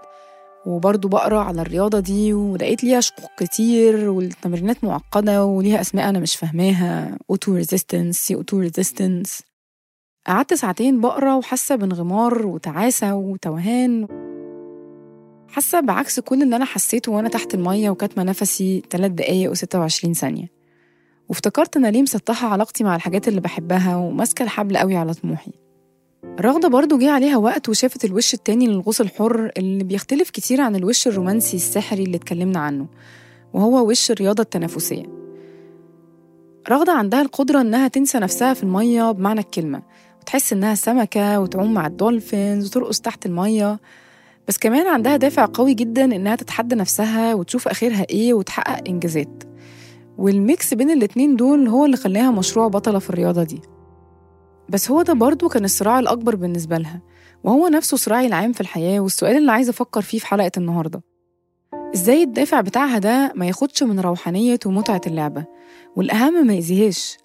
وبرضه 0.66 1.08
بقرا 1.08 1.40
على 1.40 1.62
الرياضة 1.62 2.00
دي 2.00 2.32
ولقيت 2.32 2.84
ليها 2.84 3.00
شقوق 3.00 3.30
كتير 3.38 4.10
والتمرينات 4.10 4.84
معقدة 4.84 5.44
وليها 5.44 5.80
أسماء 5.80 6.08
أنا 6.08 6.18
مش 6.18 6.36
فاهماها 6.36 7.18
O2 7.30 7.54
resistance 7.54 8.34
CO2 8.34 8.58
resistance 8.58 9.42
قعدت 10.26 10.54
ساعتين 10.54 11.00
بقرا 11.00 11.34
وحاسة 11.34 11.76
بانغمار 11.76 12.46
وتعاسة 12.46 13.14
وتوهان. 13.14 14.06
حاسة 15.48 15.80
بعكس 15.80 16.20
كل 16.20 16.42
اللي 16.42 16.56
أنا 16.56 16.64
حسيته 16.64 17.12
وأنا 17.12 17.28
تحت 17.28 17.54
المية 17.54 17.90
وكاتمة 17.90 18.22
نفسي 18.24 18.82
3 18.90 19.14
دقايق 19.14 19.52
و26 19.52 20.12
ثانية. 20.12 20.50
وافتكرت 21.28 21.76
أنا 21.76 21.88
ليه 21.88 22.02
مسطحة 22.02 22.48
علاقتي 22.48 22.84
مع 22.84 22.96
الحاجات 22.96 23.28
اللي 23.28 23.40
بحبها 23.40 23.96
وماسكة 23.96 24.42
الحبل 24.42 24.76
قوي 24.76 24.96
على 24.96 25.14
طموحي. 25.14 25.52
رغدة 26.40 26.68
برضو 26.68 26.98
جه 26.98 27.10
عليها 27.10 27.36
وقت 27.36 27.68
وشافت 27.68 28.04
الوش 28.04 28.34
التاني 28.34 28.66
للغوص 28.66 29.00
الحر 29.00 29.50
اللي 29.56 29.84
بيختلف 29.84 30.30
كتير 30.30 30.60
عن 30.60 30.76
الوش 30.76 31.06
الرومانسي 31.08 31.56
السحري 31.56 32.02
اللي 32.02 32.16
اتكلمنا 32.16 32.58
عنه 32.58 32.86
وهو 33.52 33.88
وش 33.88 34.10
الرياضة 34.10 34.42
التنافسية. 34.42 35.02
رغدة 36.70 36.92
عندها 36.92 37.22
القدرة 37.22 37.60
إنها 37.60 37.88
تنسى 37.88 38.18
نفسها 38.18 38.54
في 38.54 38.62
المية 38.62 39.10
بمعنى 39.10 39.40
الكلمة 39.40 39.82
وتحس 40.20 40.52
إنها 40.52 40.74
سمكة 40.74 41.40
وتعوم 41.40 41.74
مع 41.74 41.86
ال 41.86 41.95
dolphins 41.95 42.66
وترقص 42.66 43.00
تحت 43.00 43.26
المية 43.26 43.80
بس 44.48 44.58
كمان 44.58 44.86
عندها 44.86 45.16
دافع 45.16 45.48
قوي 45.54 45.74
جدا 45.74 46.04
إنها 46.04 46.36
تتحدى 46.36 46.74
نفسها 46.74 47.34
وتشوف 47.34 47.68
آخرها 47.68 48.06
إيه 48.10 48.34
وتحقق 48.34 48.88
إنجازات. 48.88 49.44
وال 50.18 50.41
mix 50.41 50.74
بين 50.74 50.90
الاتنين 50.90 51.36
دول 51.36 51.68
هو 51.68 51.84
اللي 51.84 51.96
خلاها 51.96 52.30
مشروع 52.30 52.68
بطلة 52.68 52.98
في 52.98 53.10
الرياضة 53.10 53.42
دي. 53.42 53.60
بس 54.68 54.90
هو 54.90 55.02
ده 55.02 55.12
برضه 55.12 55.48
كان 55.48 55.64
الصراع 55.64 55.98
الأكبر 55.98 56.36
بالنسبة 56.36 56.78
لها 56.78 57.00
وهو 57.44 57.68
نفسه 57.68 57.96
صراعي 57.96 58.26
العام 58.26 58.52
في 58.52 58.60
الحياة 58.60 59.00
والسؤال 59.00 59.36
اللي 59.36 59.52
عايزة 59.52 59.70
أفكر 59.70 60.02
فيه 60.02 60.18
في 60.18 60.26
حلقة 60.26 60.50
النهاردة. 60.56 61.02
إزاي 61.94 62.22
الدافع 62.22 62.60
بتاعها 62.60 62.98
ده 62.98 63.32
ما 63.34 63.46
ياخدش 63.46 63.82
من 63.82 64.00
روحانية 64.00 64.58
ومتعة 64.66 65.00
اللعبة؟ 65.06 65.44
والأهم 65.96 66.46
ما 66.46 66.54
يأذيهاش. 66.54 67.16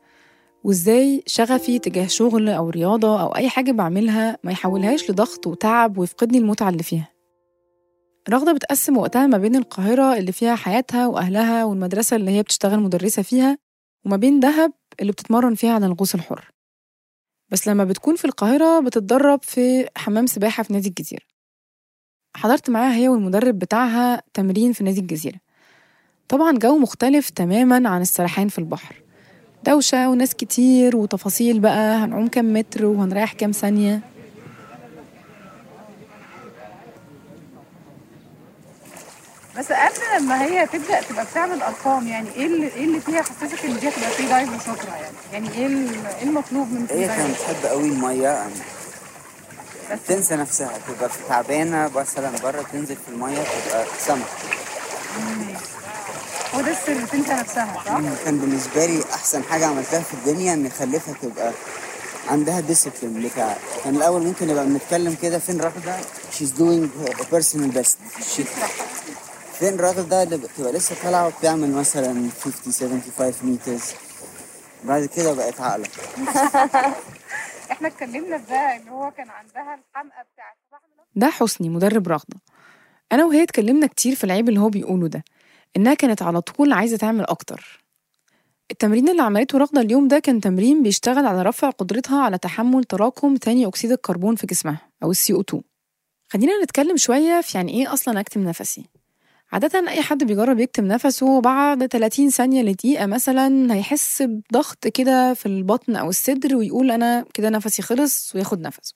وإزاي 0.64 1.24
شغفي 1.28 1.80
تجاه 1.80 2.08
شغل 2.08 2.50
أو 2.50 2.70
رياضة 2.70 3.22
أو 3.22 3.36
أي 3.36 3.50
حاجة 3.50 3.72
بعملها 3.72 4.38
ما 4.44 4.52
يحولهاش 4.52 5.12
لضغط 5.12 5.48
وتعب 5.48 5.98
ويفقدني 5.98 6.38
المتعة 6.38 6.70
اللي 6.70 6.84
فيها. 6.84 7.10
رغدة 8.30 8.54
بتقسم 8.54 8.98
وقتها 8.98 9.28
ما 9.28 9.38
بين 9.38 9.56
القاهرة 9.56 10.18
اللي 10.18 10.32
فيها 10.32 10.56
حياتها 10.56 11.08
وأهلها 11.08 11.66
والمدرسة 11.66 12.16
اللي 12.16 12.32
هي 12.32 12.42
بتشتغل 12.44 12.80
مدرسة 12.80 13.22
فيها 13.22 13.58
وما 14.06 14.18
بين 14.18 14.40
دهب 14.40 14.72
اللي 15.02 15.12
بتتمرن 15.12 15.56
فيها 15.56 15.74
على 15.74 15.86
الغوص 15.86 16.14
الحر. 16.14 16.52
بس 17.52 17.68
لما 17.68 17.84
بتكون 17.84 18.16
في 18.16 18.26
القاهرة 18.26 18.80
بتتدرب 18.80 19.40
في 19.44 19.90
حمام 19.98 20.26
سباحة 20.26 20.64
في 20.64 20.74
نادي 20.74 20.90
الجزيرة. 20.90 21.24
حضرت 22.36 22.70
معاها 22.70 22.96
هي 22.96 23.10
والمدرب 23.10 23.60
بتاعها 23.60 24.22
تمرين 24.34 24.74
في 24.74 24.84
نادي 24.84 25.00
الجزيرة. 25.00 25.40
طبعا 26.28 26.58
جو 26.58 26.78
مختلف 26.78 27.30
تماما 27.30 27.90
عن 27.90 28.02
السرحان 28.02 28.48
في 28.48 28.60
البحر. 28.60 28.96
دوشة 29.66 30.10
وناس 30.10 30.36
كتير 30.36 30.98
وتفاصيل 30.98 31.60
بقى 31.60 31.96
هنعوم 31.98 32.28
كام 32.28 32.54
متر 32.54 32.86
وهنريح 32.86 33.34
كام 33.34 33.52
ثانية. 33.52 34.02
بس 39.60 39.66
قبل 39.72 40.02
لما 40.24 40.44
هي 40.44 40.68
تبدأ 40.68 41.02
تبقى 41.02 41.26
بتعمل 41.26 41.62
أرقام 41.62 42.08
يعني 42.08 42.30
إيه 42.36 42.46
اللي 42.46 42.68
إيه 42.68 42.86
اللي 42.86 43.00
فيها 43.02 43.22
حسسك 43.22 43.66
إن 43.66 43.80
دي 43.80 43.90
هتبقى 43.90 44.10
free 44.10 44.28
diver 44.28 44.50
شاطرة 44.56 44.96
يعني؟ 44.96 45.16
يعني 45.34 45.50
إيه 45.50 45.66
إيه 46.18 46.24
المطلوب 46.24 46.72
من 46.74 46.86
free 46.88 47.00
هي 47.00 47.08
كانت 47.08 47.36
بتحب 47.36 47.66
قوي 47.66 47.88
المية. 47.88 48.48
تنسى 50.08 50.36
نفسها 50.36 50.72
تبقى 50.88 51.10
في 51.10 51.18
تعبانة 51.30 51.92
مثلا 51.96 52.32
بره 52.44 52.66
تنزل 52.74 52.96
في 52.96 53.12
المية 53.12 53.44
تبقى 53.44 53.86
سمك. 54.00 54.26
هو 56.56 56.62
ده 56.62 56.72
السر 56.72 57.06
تنسى 57.06 57.34
نفسها 57.34 57.74
صح؟ 57.86 58.00
كان 58.26 58.38
بالنسبة 58.38 58.86
لي 58.86 59.04
أحسن 59.14 59.44
حاجة 59.44 59.66
عملتها 59.66 60.00
في 60.02 60.14
الدنيا 60.14 60.54
إن 60.54 60.66
أخلفها 60.66 61.14
تبقى 61.22 61.52
عندها 62.30 62.60
discipline 62.60 63.30
بتاع 63.30 63.58
كان 63.84 63.96
الأول 63.96 64.24
ممكن 64.24 64.48
نبقى 64.48 64.66
بنتكلم 64.66 65.16
كده 65.22 65.40
فين 65.40 65.62
رغدة 65.62 65.98
she's 66.40 66.52
doing 66.60 66.90
her 67.08 67.26
personal 67.36 67.84
فين 69.60 69.80
راغدة 69.80 70.24
اللي 70.24 70.38
بتبقى 70.38 70.72
لسه 70.72 70.96
طالعة 71.04 71.28
وبتعمل 71.28 71.72
مثلا 71.72 72.30
50 72.30 72.74
75 72.74 73.52
مترز 73.52 73.94
بعد 74.84 75.06
كده 75.06 75.34
بقت 75.34 75.62
عاقلة 75.62 75.88
إحنا 77.72 77.88
اتكلمنا 77.88 78.38
في 78.38 78.52
ده 78.52 78.76
اللي 78.76 78.92
هو 78.92 79.12
كان 79.12 79.30
عندها 79.30 79.76
الحمقى 79.76 80.26
بتاعت 80.34 80.58
ده؟ 81.16 81.28
حسني 81.28 81.70
مدرب 81.70 82.08
رغدة. 82.08 82.38
أنا 83.12 83.26
وهي 83.26 83.44
اتكلمنا 83.44 83.88
كتير 83.88 84.16
في 84.16 84.24
العيب 84.24 84.50
اللي 84.50 84.60
هو 84.60 84.70
بيقوله 84.70 85.08
ده 85.08 85.24
إنها 85.78 85.94
كانت 85.94 86.22
على 86.22 86.42
طول 86.42 86.74
عايزة 86.74 86.98
تعمل 86.98 87.24
أكتر. 87.24 87.84
التمرين 88.72 89.10
اللي 89.10 89.22
عملته 89.22 89.58
رغدة 89.58 89.82
اليوم 89.82 90.08
ده 90.08 90.20
كان 90.20 90.42
تمرين 90.42 90.84
بيشتغل 90.84 91.26
على 91.26 91.42
رفع 91.42 91.70
قدرتها 91.70 92.22
على 92.22 92.38
تحمل 92.38 92.84
تراكم 92.84 93.36
ثاني 93.42 93.68
أكسيد 93.68 93.92
الكربون 93.92 94.36
في 94.36 94.48
جسمها 94.48 94.82
أو 95.04 95.12
السي 95.12 95.34
أو 95.34 95.42
2 95.42 95.64
خلينا 96.28 96.64
نتكلم 96.64 96.98
شوية 96.98 97.42
في 97.42 97.58
يعني 97.58 97.74
إيه 97.74 97.94
أصلا 97.94 98.20
أكتم 98.20 98.44
نفسي. 98.44 98.99
عادة 99.52 99.90
أي 99.90 100.02
حد 100.02 100.24
بيجرب 100.24 100.60
يكتم 100.60 100.86
نفسه 100.86 101.42
بعد 101.42 101.86
30 101.88 102.30
ثانية 102.30 102.62
لدقيقة 102.62 103.06
مثلا 103.06 103.74
هيحس 103.74 104.22
بضغط 104.22 104.88
كده 104.88 105.34
في 105.34 105.46
البطن 105.46 105.96
أو 105.96 106.10
الصدر 106.10 106.56
ويقول 106.56 106.92
أنا 106.92 107.26
كده 107.34 107.50
نفسي 107.50 107.82
خلص 107.82 108.36
وياخد 108.36 108.60
نفسه. 108.62 108.96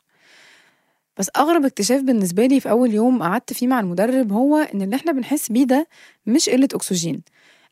بس 1.18 1.30
أغرب 1.38 1.66
اكتشاف 1.66 2.02
بالنسبة 2.02 2.46
لي 2.46 2.60
في 2.60 2.70
أول 2.70 2.94
يوم 2.94 3.24
قعدت 3.24 3.54
فيه 3.54 3.68
مع 3.68 3.80
المدرب 3.80 4.32
هو 4.32 4.58
إن 4.58 4.82
اللي 4.82 4.96
إحنا 4.96 5.12
بنحس 5.12 5.52
بيه 5.52 5.64
ده 5.64 5.88
مش 6.26 6.50
قلة 6.50 6.70
أكسجين. 6.74 7.22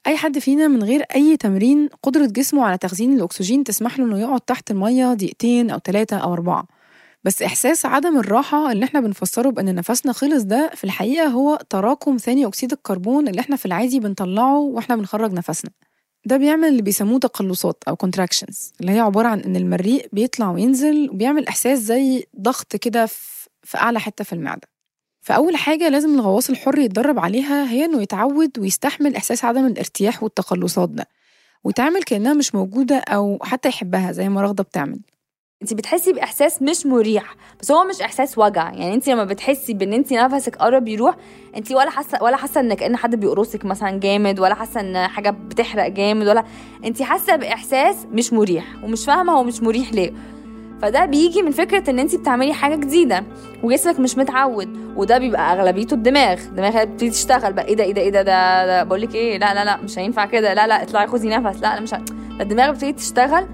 أي 0.08 0.18
حد 0.18 0.40
فينا 0.40 0.68
من 0.68 0.84
غير 0.84 1.02
أي 1.16 1.38
تمرين 1.38 1.90
قدرة 2.04 2.26
جسمه 2.26 2.66
على 2.66 2.78
تخزين 2.78 3.14
الأكسجين 3.14 3.64
تسمح 3.64 4.00
له 4.00 4.06
إنه 4.06 4.20
يقعد 4.20 4.42
تحت 4.42 4.72
المية 4.72 5.14
دقيقتين 5.14 5.70
أو 5.70 5.80
ثلاثة 5.80 6.18
أو 6.18 6.34
أربعة. 6.34 6.68
بس 7.24 7.42
إحساس 7.42 7.86
عدم 7.86 8.18
الراحة 8.20 8.72
اللي 8.72 8.86
إحنا 8.86 9.00
بنفسره 9.00 9.50
بأن 9.50 9.76
نفسنا 9.76 10.14
خلص 10.14 10.44
ده 10.44 10.72
في 10.76 10.84
الحقيقة 10.84 11.28
هو 11.28 11.60
تراكم 11.70 12.18
ثاني 12.18 12.46
أكسيد 12.48 12.72
الكربون 12.72 13.28
اللي 13.28 13.42
إحنا 13.42 13.56
في 13.56 13.66
العادي 13.66 14.00
بنطلعه 14.00 14.60
وإحنا 14.60 14.96
بنخرج 14.96 15.34
نفسنا. 15.34 15.72
ده 16.26 16.38
بيعمل 16.38 16.68
اللي 16.68 16.82
بيسموه 16.82 17.20
تقلصات 17.20 17.84
أو 17.88 17.96
contractions 18.06 18.72
اللي 18.82 18.92
هي 18.92 19.00
عبارة 19.00 19.28
عن 19.28 19.40
إن 19.40 19.56
المريء 19.56 20.08
بيطلع 20.14 20.52
وينزل 20.52 21.10
وبيعمل 21.10 21.48
إحساس 21.48 21.80
زي 21.80 22.26
ضغط 22.42 22.76
كده 22.76 23.06
في 23.64 23.78
أعلى 23.78 24.00
حتة 24.00 24.24
في 24.24 24.34
المعدة. 24.34 24.68
فأول 25.22 25.56
حاجة 25.56 25.90
لازم 25.90 26.16
الغواص 26.16 26.50
الحر 26.50 26.78
يتدرب 26.80 27.20
عليها 27.20 27.70
هي 27.72 27.86
إنه 27.86 28.02
يتعود 28.02 28.60
ويستحمل 28.60 29.16
إحساس 29.16 29.46
عدم 29.46 29.66
الارتياح 29.66 30.24
والتقلصات 30.24 30.90
ده 30.90 31.08
ويتعامل 31.64 32.04
كأنها 32.04 32.34
مش 32.34 32.56
موجودة 32.56 32.98
أو 32.98 33.40
حتى 33.44 33.70
يحبها 33.70 34.12
زي 34.12 34.30
ما 34.30 34.42
رغدة 34.42 34.64
بتعمل. 34.64 35.00
انت 35.62 35.74
بتحسي 35.74 36.14
بإحساس 36.14 36.62
مش 36.62 36.86
مريح 36.86 37.36
بس 37.62 37.72
هو 37.72 37.84
مش 37.84 38.02
إحساس 38.02 38.38
وجع. 38.38 38.64
يعني 38.72 38.94
انت 38.94 39.10
لما 39.10 39.24
بتحسي 39.24 39.74
بإن 39.74 39.94
انت 39.94 40.14
نفسك 40.14 40.56
قرب 40.56 40.88
يروح 40.88 41.16
انت 41.58 41.72
ولا 41.72 41.90
حاسة 41.90 42.24
ولا 42.24 42.38
حاسة 42.38 42.60
ان 42.62 42.74
كأن 42.74 42.96
حد 42.96 43.16
بيقرصك 43.16 43.66
مثلا 43.66 44.00
جامد 44.00 44.40
ولا 44.40 44.56
حاسة 44.56 44.80
إن 44.80 45.08
حاجة 45.08 45.30
بتحرق 45.30 45.88
جامد 45.88 46.28
ولا 46.28 46.44
انت 46.86 47.02
حاسة 47.02 47.36
بإحساس 47.36 47.96
مش 48.12 48.34
مريح 48.34 48.66
ومش 48.84 49.06
فاهمة 49.06 49.34
هو 49.34 49.44
مش 49.44 49.64
مريح 49.64 49.94
ليه. 49.94 50.12
فده 50.82 51.06
بيجي 51.06 51.42
من 51.42 51.52
فكرة 51.52 51.90
إن 51.90 52.00
انت 52.00 52.16
بتعملي 52.16 52.54
حاجة 52.54 52.76
جديدة 52.76 53.24
وجسمك 53.64 54.00
مش 54.00 54.18
متعود 54.18 54.94
وده 54.96 55.18
بيبقى 55.18 55.54
أغلبيته 55.54 55.94
الدماغ. 55.94 56.40
هي 56.58 56.86
بتبتدي 56.86 57.10
تشتغل 57.10 57.54
بقى 57.54 57.66
إيه 57.66 57.76
ده 57.76 57.84
إيه 57.84 57.94
ده 57.94 58.02
إيه 58.02 58.10
ده 58.10 58.22
ده, 58.22 58.66
ده 58.66 58.84
بقول 58.84 59.02
لك 59.02 59.16
إيه 59.16 59.38
لا 59.38 59.54
لا 59.54 59.66
لا 59.66 59.78
مش 59.78 60.00
هينفع 60.00 60.26
كده 60.26 60.54
لا 60.54 60.68
لا 60.68 60.84
اطلعي 60.84 61.08
خدي 61.08 61.30
نفس 61.30 61.56
لا 61.62 61.76
لا 61.76 61.80
مش 61.80 61.94
ه... 61.94 62.02
الدماغ 62.42 62.72
بتبتدي 62.72 62.94
تشتغل 62.94 63.48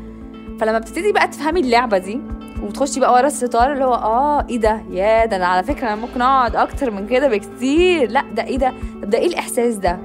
فلما 0.60 0.80
بتبتدي 0.80 1.12
بقى 1.12 1.28
تفهمي 1.28 1.60
اللعبة 1.60 1.98
دي 1.98 2.22
وتخشي 2.64 3.00
بقى 3.00 3.14
ورا 3.14 3.28
الستار 3.28 3.74
اللي 3.74 3.86
هو 3.86 3.94
آه 3.94 4.46
إيه 4.50 4.58
ده؟ 4.58 4.82
يا 4.92 5.26
ده 5.26 5.36
أنا 5.36 5.46
على 5.46 5.64
فكرة 5.64 5.88
أنا 5.88 5.96
ممكن 5.96 6.22
أقعد 6.22 6.56
أكتر 6.56 6.92
من 6.92 7.08
كده 7.08 7.28
بكتير. 7.28 8.12
لأ 8.12 8.24
ده 8.36 8.44
إيه 8.44 8.58
ده؟ 8.58 8.74
طب 9.02 9.10
ده 9.10 9.18
إيه 9.18 9.28
الإحساس 9.28 9.76
ده؟ 9.76 10.00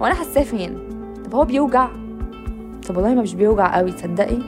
هو 0.00 0.06
أنا 0.06 0.14
حاساه 0.14 0.42
فين؟ 0.42 0.78
طب 1.24 1.34
هو 1.34 1.44
بيوجع؟ 1.44 1.88
طب 2.88 2.96
والله 2.96 3.14
ما 3.14 3.22
مش 3.22 3.34
بيوجع 3.34 3.76
قوي 3.76 3.92
تصدقي؟ 3.92 4.38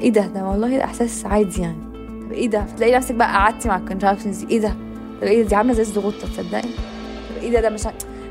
إيه 0.00 0.10
ده؟ 0.12 0.26
ده 0.26 0.44
والله 0.44 0.76
ده 0.76 0.84
احساس 0.84 1.26
عادي 1.26 1.62
يعني. 1.62 1.78
طب 2.22 2.32
إيه 2.32 2.48
ده؟ 2.48 2.64
فتلاقي 2.64 2.92
نفسك 2.96 3.14
بقى 3.14 3.28
قعدتي 3.28 3.68
مع 3.68 3.76
ال 3.76 3.81
contractions 3.81 4.44
إيه 4.44 4.60
ده؟ 4.60 4.72
طب 5.20 5.26
إيه 5.26 5.42
ده؟ 5.42 5.48
دي 5.48 5.54
عاملة 5.54 5.72
زي 5.72 5.82
الزغطه 5.82 6.26
تصدقي؟ 6.26 6.62
طب 6.62 7.42
إيه 7.42 7.50
ده؟ 7.50 7.60
ده 7.60 7.70
مش 7.70 7.82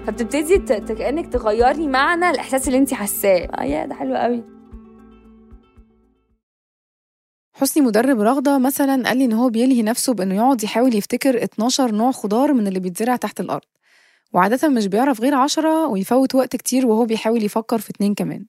فبتبتدي 0.08 0.58
كأنك 0.96 1.34
تغيري 1.34 1.88
معنى 1.88 2.30
الإحساس 2.30 2.68
اللي 2.68 2.80
انت 2.80 2.94
حاساه. 2.94 3.38
آه 3.46 3.64
يا 3.64 3.86
ده 3.86 3.96
حلو 3.96 4.16
قوي. 4.16 4.55
حسني 7.56 7.84
مدرب 7.86 8.22
رغدة 8.22 8.58
مثلا 8.58 9.08
قال 9.08 9.18
لي 9.18 9.26
إن 9.26 9.34
هو 9.34 9.50
بيلهي 9.50 9.82
نفسه 9.82 10.14
بإنه 10.14 10.36
يقعد 10.36 10.64
يحاول 10.64 10.96
يفتكر 10.96 11.44
12 11.44 11.92
نوع 11.92 12.12
خضار 12.12 12.54
من 12.54 12.68
اللي 12.68 12.80
بيتزرع 12.80 13.16
تحت 13.16 13.40
الأرض. 13.40 13.62
وعادة 14.34 14.70
مش 14.70 14.88
بيعرف 14.88 15.22
غير 15.22 15.36
عشرة 15.36 15.88
ويفوت 15.88 16.36
وقت 16.36 16.56
كتير 16.56 16.88
وهو 16.88 17.06
بيحاول 17.06 17.44
يفكر 17.44 17.78
في 17.80 17.90
اتنين 17.90 18.14
كمان. 18.14 18.46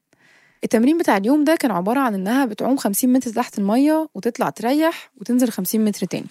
التمرين 0.64 0.98
بتاع 0.98 1.16
اليوم 1.16 1.44
ده 1.44 1.56
كان 1.56 1.70
عبارة 1.70 2.00
عن 2.00 2.14
إنها 2.14 2.44
بتعوم 2.44 2.76
50 2.76 3.12
متر 3.12 3.30
تحت 3.30 3.58
المية 3.58 4.08
وتطلع 4.14 4.50
تريح 4.50 5.10
وتنزل 5.20 5.50
50 5.50 5.84
متر 5.84 6.06
تاني. 6.06 6.26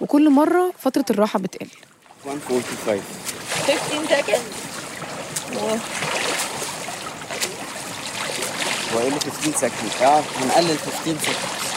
وكل 0.00 0.30
مرة 0.30 0.72
فترة 0.78 1.04
الراحة 1.10 1.38
بتقل. 1.38 1.68
145 2.26 3.00
15 3.66 4.22
seconds. 4.22 4.40
وقال 8.94 9.12
لي 9.12 9.20
15 9.20 9.52
second 9.58 10.02
آه 10.02 10.20
هنقلل 10.40 10.78
15 10.78 11.04
سكند 11.04 11.67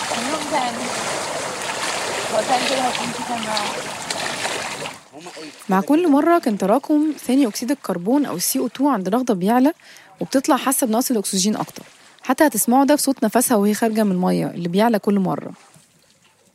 مع 5.70 5.82
كل 5.82 6.08
مرة 6.12 6.40
كان 6.40 6.58
تراكم 6.58 7.14
ثاني 7.28 7.48
أكسيد 7.48 7.72
الكربون 7.72 8.26
أو 8.26 8.36
ال 8.36 8.60
CO 8.60 8.66
2 8.66 8.90
عند 8.90 9.10
رغدة 9.10 9.34
بيعلى 9.34 9.74
وبتطلع 10.20 10.58
حاسة 10.58 10.88
بنقص 10.88 11.12
الأكسجين 11.12 11.56
أكتر. 11.56 11.84
حتى 12.24 12.48
هتسمعوا 12.48 12.86
ده 12.86 12.96
في 12.96 13.02
صوت 13.02 13.24
نفسها 13.24 13.58
وهي 13.58 13.74
خارجة 13.74 14.04
من 14.04 14.12
المية 14.12 14.48
اللي 14.48 14.70
بيعلى 14.70 15.00
كل 15.00 15.20
مرة. 15.20 15.52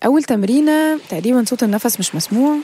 أول 0.04 0.22
تمرينة 0.24 0.98
تقريبا 1.08 1.44
صوت 1.48 1.62
النفس 1.62 1.98
مش 1.98 2.14
مسموع. 2.14 2.56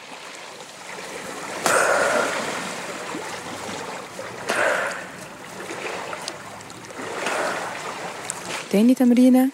تاني 8.71 8.95
تمرينة 8.95 9.49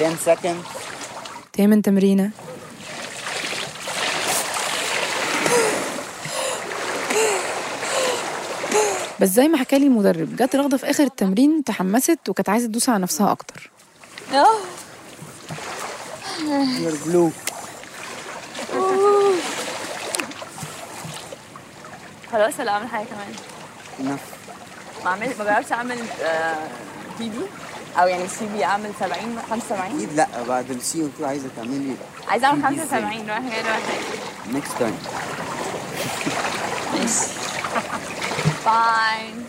10 0.00 0.16
سكند 0.16 0.62
تامن 1.52 1.82
تمرينة 1.82 2.30
بس 9.20 9.28
زي 9.28 9.48
ما 9.48 9.58
حكالي 9.58 9.86
المدرب 9.86 10.36
جت 10.36 10.56
رغدة 10.56 10.76
في 10.76 10.90
آخر 10.90 11.04
التمرين 11.04 11.64
تحمست 11.64 12.28
وكانت 12.28 12.48
عايزة 12.48 12.66
تدوس 12.66 12.88
على 12.88 13.02
نفسها 13.02 13.32
أكتر. 13.32 13.70
خلاص 22.32 22.60
ولا 22.60 22.70
اعمل 22.70 22.88
حاجة 22.88 23.06
كمان. 23.06 23.34
ما 25.04 25.10
اعمل 25.10 25.28
ما 25.38 25.44
جربتش 25.44 25.72
أعمل 25.72 25.98
PB 27.18 27.40
أو 27.96 28.06
يعني 28.06 28.24
PB 28.40 28.64
أعمل 28.64 28.90
70 29.00 29.38
75 29.50 29.96
أكيد 29.96 30.12
لأ 30.12 30.42
بعد 30.48 30.70
ال 30.70 31.02
CO 31.02 31.06
2 31.06 31.28
عايزة 31.28 31.48
تعملي 31.56 31.94
عايزة 32.28 32.46
أعمل 32.46 32.62
PB 32.62 32.66
إزاي؟ 32.66 33.02
75 33.02 33.28
رايح 33.30 33.42
جاي 33.42 33.62
رايح 33.62 33.80
جاي 33.88 34.54
next 34.54 34.78
time 34.78 34.94
ماشي. 36.92 37.40
fine 38.64 39.44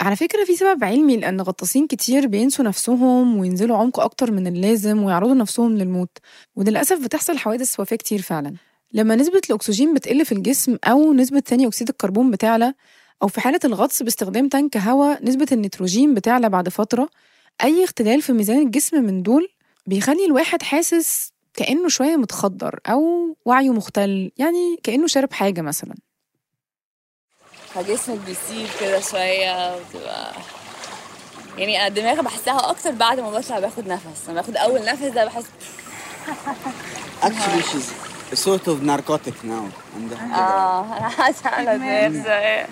على 0.00 0.16
فكرة 0.16 0.44
في 0.44 0.56
سبب 0.56 0.84
علمي 0.84 1.16
لأن 1.16 1.40
غطاسين 1.40 1.86
كتير 1.86 2.26
بينسوا 2.26 2.64
نفسهم 2.64 3.38
وينزلوا 3.38 3.76
عمق 3.76 4.00
أكتر 4.00 4.32
من 4.32 4.46
اللازم 4.46 5.02
ويعرضوا 5.02 5.34
نفسهم 5.34 5.76
للموت. 5.76 6.18
وللأسف 6.56 7.04
بتحصل 7.04 7.38
حوادث 7.38 7.80
وفاة 7.80 7.96
كتير 7.96 8.22
فعلا. 8.22 8.54
لما 8.92 9.16
نسبة 9.16 9.40
الأكسجين 9.50 9.94
بتقل 9.94 10.24
في 10.24 10.32
الجسم 10.32 10.76
أو 10.84 11.12
نسبة 11.12 11.40
ثاني 11.40 11.66
أكسيد 11.66 11.88
الكربون 11.88 12.30
بتعلى 12.30 12.74
أو 13.22 13.28
في 13.28 13.40
حالة 13.40 13.60
الغطس 13.64 14.02
باستخدام 14.02 14.48
tank 14.48 14.76
هواء 14.76 15.24
نسبة 15.24 15.46
النيتروجين 15.52 16.14
بتعلى 16.14 16.48
بعد 16.48 16.68
فترة. 16.68 17.08
أي 17.64 17.84
اختلال 17.84 18.22
في 18.22 18.32
ميزان 18.32 18.58
الجسم 18.62 19.04
من 19.04 19.22
دول 19.22 19.48
بيخلي 19.86 20.24
الواحد 20.26 20.62
حاسس 20.62 21.32
كأنه 21.54 21.88
شوية 21.88 22.16
متخدر 22.16 22.80
أو 22.86 23.36
وعيه 23.44 23.70
مختل 23.70 24.30
يعني 24.38 24.76
كأنه 24.82 25.06
شارب 25.06 25.32
حاجة 25.32 25.60
مثلا. 25.60 25.94
فجسمك 27.74 28.18
بيسيب 28.26 28.68
كده 28.80 29.00
شوية 29.00 29.76
وتبقى 29.76 30.32
يعني 31.58 31.86
الدماغ 31.86 32.20
بحسها 32.20 32.70
أكتر 32.70 32.90
بعد 32.90 33.20
ما 33.20 33.30
بطلع 33.30 33.58
باخد 33.58 33.86
نفس 33.86 34.04
لما 34.28 34.34
باخد 34.40 34.56
أول 34.56 34.84
نفس 34.84 35.02
ده 35.02 35.24
بحس 35.24 35.44
Actually, 37.22 37.62
she's 37.70 37.88
a 38.32 38.36
sort 38.36 38.66
of 38.68 38.82
narcotic 38.82 39.34
now. 39.44 39.64
آه 40.34 40.96
أنا 40.98 41.08
حاسه 41.08 41.48
على 41.50 41.72
الدماغ 41.74 42.22
شوية 42.24 42.66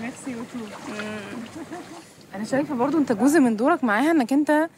ميرسي 0.00 0.34
أنا 2.34 2.44
شايفة 2.44 2.74
برضو 2.74 2.98
أنت 2.98 3.12
جزء 3.12 3.40
من 3.40 3.56
دورك 3.56 3.84
معاها 3.84 4.10
إنك 4.10 4.32
أنت 4.32 4.68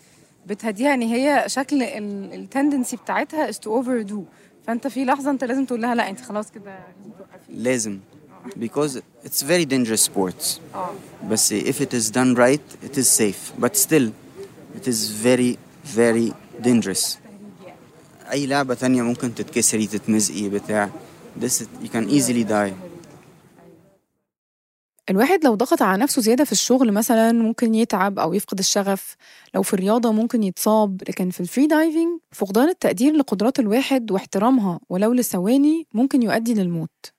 بتهديها 0.46 0.94
ان 0.94 1.02
هي 1.02 1.44
شكل 1.46 1.82
التندنسي 1.82 2.96
بتاعتها 2.96 3.50
is 3.50 3.54
to 3.54 3.68
overdo. 3.68 4.18
فأنت 4.66 4.86
في 4.86 5.04
لحظة 5.04 5.30
أنت 5.30 5.44
لازم 5.44 5.64
تقول 5.64 5.82
لها 5.82 5.94
لا 5.94 6.10
أنت 6.10 6.20
خلاص 6.20 6.50
كده 6.50 6.78
لازم. 7.48 7.98
Because 8.46 9.00
it's 9.24 9.42
very 9.42 9.64
dangerous 9.64 10.04
sports. 10.10 10.60
بس 11.28 11.54
if 11.54 11.80
it 11.80 11.94
is 11.94 12.10
done 12.10 12.34
right 12.36 12.86
it 12.88 12.98
is 12.98 13.08
safe. 13.08 13.60
But 13.60 13.76
still 13.76 14.12
it 14.76 14.86
is 14.86 15.10
very 15.24 15.58
very 15.96 16.32
dangerous. 16.62 17.18
أي 18.30 18.46
لعبة 18.46 18.74
تانية 18.74 19.02
ممكن 19.02 19.34
تتكسري 19.34 19.86
تتمزقي 19.86 20.48
بتاع. 20.48 20.90
This 21.40 21.62
you 21.82 21.88
can 21.88 22.08
easily 22.08 22.44
die. 22.44 22.85
الواحد 25.10 25.44
لو 25.44 25.54
ضغط 25.54 25.82
على 25.82 26.02
نفسه 26.02 26.22
زيادة 26.22 26.44
في 26.44 26.52
الشغل 26.52 26.92
مثلا 26.92 27.32
ممكن 27.32 27.74
يتعب 27.74 28.18
أو 28.18 28.34
يفقد 28.34 28.58
الشغف. 28.58 29.16
لو 29.54 29.62
في 29.62 29.74
الرياضة 29.74 30.12
ممكن 30.12 30.42
يتصاب. 30.42 31.02
لكن 31.08 31.30
في 31.30 31.40
ال 31.40 31.45
free 31.45 31.66
diving 31.66 32.20
فقدان 32.32 32.68
التقدير 32.68 33.12
لقدرات 33.12 33.58
الواحد 33.58 34.10
واحترامها 34.10 34.80
ولو 34.88 35.12
لثواني 35.12 35.86
ممكن 35.92 36.22
يؤدي 36.22 36.54
للموت. 36.54 37.12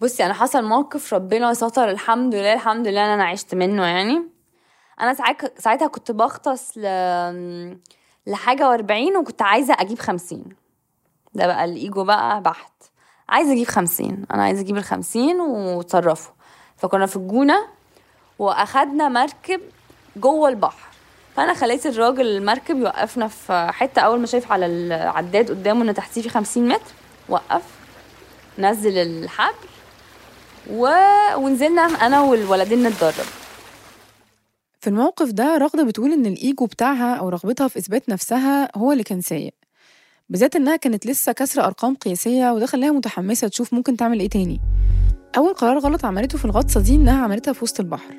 بصي 0.00 0.24
أنا 0.24 0.34
حصل 0.34 0.64
موقف 0.64 1.14
ربنا 1.14 1.54
ستر 1.54 1.90
الحمد 1.90 2.34
لله 2.34 2.52
الحمد 2.52 2.88
لله 2.88 3.04
إن 3.04 3.10
أنا 3.10 3.24
عشت 3.24 3.54
منه 3.54 3.84
يعني. 3.84 4.22
أنا 5.00 5.14
ساعتها 5.58 5.86
كنت 5.88 6.10
بغطس 6.10 6.78
ل 6.78 6.86
لحاجة 8.26 8.68
وأربعين 8.68 9.16
وكنت 9.16 9.42
عايزة 9.42 9.74
أجيب 9.78 9.98
خمسين. 9.98 10.44
ده 11.34 11.46
بقى 11.46 11.64
الإيجو 11.64 12.04
بقى 12.04 12.42
بحت. 12.42 12.72
عايزة 13.28 13.52
أجيب 13.52 13.66
خمسين. 13.66 14.24
أنا 14.34 14.42
عايزة 14.42 14.60
أجيب 14.60 14.76
الخمسين 14.76 15.40
وتصرفوا 15.40 16.35
فكنا 16.78 17.06
في 17.06 17.16
الجونة 17.16 17.66
وأخدنا 18.38 19.08
مركب 19.08 19.60
جوه 20.16 20.48
البحر. 20.48 20.88
فأنا 21.36 21.54
خليت 21.54 21.86
الراجل 21.86 22.26
المركب 22.26 22.76
يوقفنا 22.76 23.28
في 23.28 23.68
حتة 23.72 24.00
أول 24.00 24.20
ما 24.20 24.26
شايف 24.26 24.52
على 24.52 24.66
العداد 24.66 25.50
قدامه 25.50 25.82
إن 25.90 25.94
تحتيه 25.94 26.22
في 26.22 26.28
50 26.28 26.68
متر. 26.68 26.92
وقف 27.28 27.62
نزل 28.58 28.98
الحبل 28.98 29.68
و... 30.70 30.88
ونزلنا 31.36 31.82
أنا 31.82 32.20
والولدين 32.20 32.82
نتدرب. 32.82 33.26
في 34.80 34.86
الموقف 34.86 35.30
ده 35.30 35.56
رغدة 35.58 35.84
بتقول 35.84 36.12
إن 36.12 36.26
الإيجو 36.26 36.66
بتاعها 36.66 37.14
أو 37.14 37.28
رغبتها 37.28 37.68
في 37.68 37.78
إثبات 37.78 38.08
نفسها 38.08 38.78
هو 38.78 38.92
اللي 38.92 39.02
كان 39.02 39.20
سايق. 39.20 39.54
بالذات 40.28 40.56
إنها 40.56 40.76
كانت 40.76 41.06
لسه 41.06 41.32
كسر 41.32 41.64
أرقام 41.64 41.94
قياسية 41.94 42.50
وده 42.52 42.66
خلاها 42.66 42.90
متحمسة 42.90 43.48
تشوف 43.48 43.74
ممكن 43.74 43.96
تعمل 43.96 44.20
إيه 44.20 44.28
تاني. 44.28 44.60
أول 45.36 45.54
قرار 45.54 45.78
غلط 45.78 46.04
عملته 46.04 46.38
في 46.38 46.44
الغطسة 46.44 46.80
دي 46.80 46.94
إنها 46.94 47.24
عملتها 47.24 47.52
في 47.52 47.64
وسط 47.64 47.80
البحر. 47.80 48.14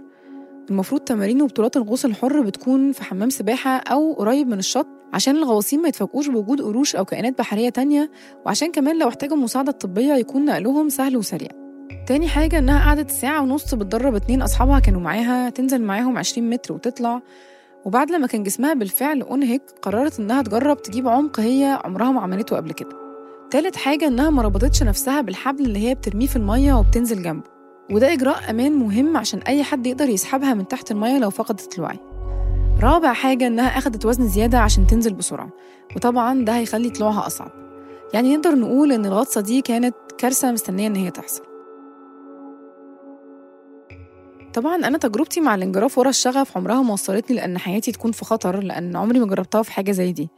المفروض 0.69 1.01
تمارين 1.01 1.41
وبطولات 1.41 1.77
الغوص 1.77 2.05
الحر 2.05 2.41
بتكون 2.41 2.91
في 2.91 3.03
حمام 3.03 3.29
سباحة 3.29 3.69
أو 3.69 4.13
قريب 4.13 4.47
من 4.47 4.59
الشط 4.59 4.87
عشان 5.13 5.35
الغواصين 5.35 5.81
ما 5.81 5.87
يتفاجئوش 5.87 6.27
بوجود 6.27 6.61
قروش 6.61 6.95
أو 6.95 7.05
كائنات 7.05 7.37
بحرية 7.37 7.69
تانية 7.69 8.11
وعشان 8.45 8.71
كمان 8.71 8.99
لو 8.99 9.07
احتاجوا 9.07 9.37
مساعدة 9.37 9.71
طبية 9.71 10.13
يكون 10.13 10.45
نقلهم 10.45 10.89
سهل 10.89 11.17
وسريع. 11.17 11.49
تاني 12.07 12.27
حاجة 12.27 12.59
إنها 12.59 12.85
قعدت 12.85 13.11
ساعة 13.11 13.41
ونص 13.41 13.75
بتدرب 13.75 14.15
اتنين 14.15 14.41
أصحابها 14.41 14.79
كانوا 14.79 15.01
معاها 15.01 15.49
تنزل 15.49 15.81
معاهم 15.81 16.17
20 16.17 16.49
متر 16.49 16.73
وتطلع. 16.73 17.21
وبعد 17.85 18.11
لما 18.11 18.27
كان 18.27 18.43
جسمها 18.43 18.73
بالفعل 18.73 19.21
أنهك 19.21 19.61
قررت 19.81 20.19
إنها 20.19 20.41
تجرب 20.41 20.81
تجيب 20.81 21.07
عمق 21.07 21.39
هي 21.39 21.79
عمرها 21.85 22.11
ما 22.11 22.21
عملته 22.21 22.55
قبل 22.55 22.71
كده. 22.71 23.06
تالت 23.51 23.75
حاجة 23.75 24.07
إنها 24.07 24.29
ما 24.29 24.41
ربطتش 24.41 24.83
نفسها 24.83 25.21
بالحبل 25.21 25.65
اللي 25.65 25.79
هي 25.79 25.95
بترميه 25.95 26.27
في 26.27 26.35
المية 26.35 26.73
وبتنزل 26.73 27.23
جنبه. 27.23 27.47
وده 27.91 28.13
إجراء 28.13 28.49
أمان 28.49 28.73
مهم 28.73 29.17
عشان 29.17 29.39
أي 29.39 29.63
حد 29.63 29.87
يقدر 29.87 30.09
يسحبها 30.09 30.53
من 30.53 30.67
تحت 30.67 30.91
المية 30.91 31.19
لو 31.19 31.29
فقدت 31.29 31.77
الوعي. 31.77 31.99
رابع 32.83 33.13
حاجة 33.13 33.47
إنها 33.47 33.77
أخدت 33.77 34.05
وزن 34.05 34.27
زيادة 34.27 34.59
عشان 34.59 34.87
تنزل 34.87 35.13
بسرعة. 35.13 35.49
وطبعا 35.95 36.45
ده 36.45 36.57
هيخلي 36.57 36.89
طلوعها 36.89 37.27
أصعب. 37.27 37.51
يعني 38.13 38.35
نقدر 38.37 38.55
نقول 38.55 38.91
إن 38.91 39.05
الغطسة 39.05 39.41
دي 39.41 39.61
كانت 39.61 39.95
كارثة 40.17 40.51
مستنية 40.51 40.87
إن 40.87 40.95
هي 40.95 41.11
تحصل. 41.11 41.43
طبعا 44.53 44.75
أنا 44.75 44.97
تجربتي 44.97 45.41
مع 45.41 45.55
الانجراف 45.55 45.97
ورا 45.97 46.09
الشغف 46.09 46.57
عمرها 46.57 46.81
ما 46.81 46.93
وصلتني 46.93 47.35
لأن 47.35 47.57
حياتي 47.57 47.91
تكون 47.91 48.11
في 48.11 48.25
خطر 48.25 48.59
لأن 48.59 48.95
عمري 48.95 49.19
ما 49.19 49.25
جربتها 49.25 49.61
في 49.63 49.71
حاجة 49.71 49.91
زي 49.91 50.11
دي. 50.11 50.29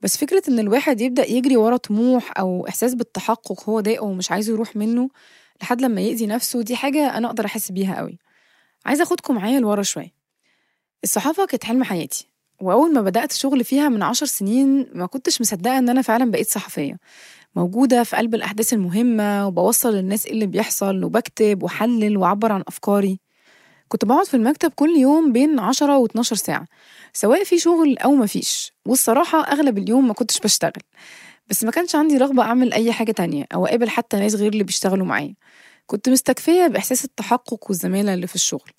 بس 0.00 0.16
فكرة 0.16 0.42
إن 0.48 0.58
الواحد 0.58 1.00
يبدأ 1.00 1.30
يجري 1.30 1.56
ورا 1.56 1.76
طموح 1.76 2.38
أو 2.38 2.66
إحساس 2.68 2.94
بالتحقق 2.94 3.68
هو 3.70 3.80
ضايقه 3.80 4.04
ومش 4.04 4.30
عايزه 4.30 4.52
يروح 4.52 4.76
منه 4.76 5.08
لحد 5.62 5.80
لما 5.82 6.00
يأذي 6.00 6.26
نفسه 6.26 6.62
دي 6.62 6.76
حاجة 6.76 7.16
أنا 7.18 7.26
أقدر 7.28 7.44
أحس 7.46 7.72
بيها 7.72 7.96
قوي 7.96 8.18
عايزة 8.86 9.02
أخدكم 9.02 9.34
معايا 9.34 9.60
لورا 9.60 9.82
شوية. 9.82 10.12
الصحافة 11.04 11.46
كانت 11.46 11.64
حلم 11.64 11.84
حياتي 11.84 12.28
وأول 12.60 12.94
ما 12.94 13.00
بدأت 13.00 13.32
شغل 13.32 13.64
فيها 13.64 13.88
من 13.88 14.02
عشر 14.02 14.26
سنين 14.26 14.86
ما 14.94 15.06
كنتش 15.06 15.40
مصدقة 15.40 15.78
إن 15.78 15.88
أنا 15.88 16.02
فعلا 16.02 16.30
بقيت 16.30 16.48
صحفية. 16.50 16.98
موجودة 17.56 18.02
في 18.02 18.16
قلب 18.16 18.34
الأحداث 18.34 18.72
المهمة 18.72 19.46
وبوصل 19.46 19.94
للناس 19.94 20.26
إيه 20.26 20.32
اللي 20.32 20.46
بيحصل 20.46 21.04
وبكتب 21.04 21.62
وحلل 21.62 22.16
وأعبر 22.16 22.52
عن 22.52 22.62
أفكاري. 22.68 23.20
كنت 23.88 24.04
بقعد 24.04 24.26
في 24.26 24.34
المكتب 24.34 24.72
كل 24.76 24.90
يوم 24.96 25.32
بين 25.32 25.58
10 25.58 25.98
و 25.98 26.06
12 26.06 26.36
ساعة 26.36 26.66
سواء 27.12 27.44
في 27.44 27.58
شغل 27.58 27.98
أو 27.98 28.14
مفيش 28.14 28.72
والصراحة 28.86 29.40
أغلب 29.44 29.78
اليوم 29.78 30.08
ما 30.08 30.14
كنتش 30.14 30.40
بشتغل. 30.40 30.82
بس 31.48 31.64
ما 31.64 31.70
كانش 31.70 31.94
عندي 31.96 32.16
رغبة 32.16 32.42
أعمل 32.42 32.72
أي 32.72 32.92
حاجة 32.92 33.12
تانية 33.12 33.44
أو 33.54 33.66
أقابل 33.66 33.90
حتى 33.90 34.16
ناس 34.16 34.34
غير 34.34 34.52
اللي 34.52 34.64
بيشتغلوا 34.64 35.06
معايا. 35.06 35.34
كنت 35.86 36.08
مستكفية 36.08 36.66
بإحساس 36.66 37.04
التحقق 37.04 37.68
والزمالة 37.68 38.14
اللي 38.14 38.26
في 38.26 38.34
الشغل. 38.34 38.70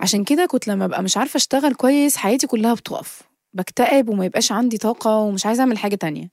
عشان 0.00 0.24
كده 0.24 0.46
كنت 0.46 0.68
لما 0.68 0.84
أبقى 0.84 1.02
مش 1.02 1.16
عارفة 1.16 1.36
أشتغل 1.36 1.74
كويس 1.74 2.16
حياتي 2.16 2.46
كلها 2.46 2.74
بتقف. 2.74 3.22
بكتئب 3.54 4.08
وما 4.08 4.24
يبقاش 4.24 4.52
عندي 4.52 4.78
طاقة 4.78 5.16
ومش 5.16 5.46
عايزة 5.46 5.60
أعمل 5.60 5.78
حاجة 5.78 5.94
تانية. 5.94 6.30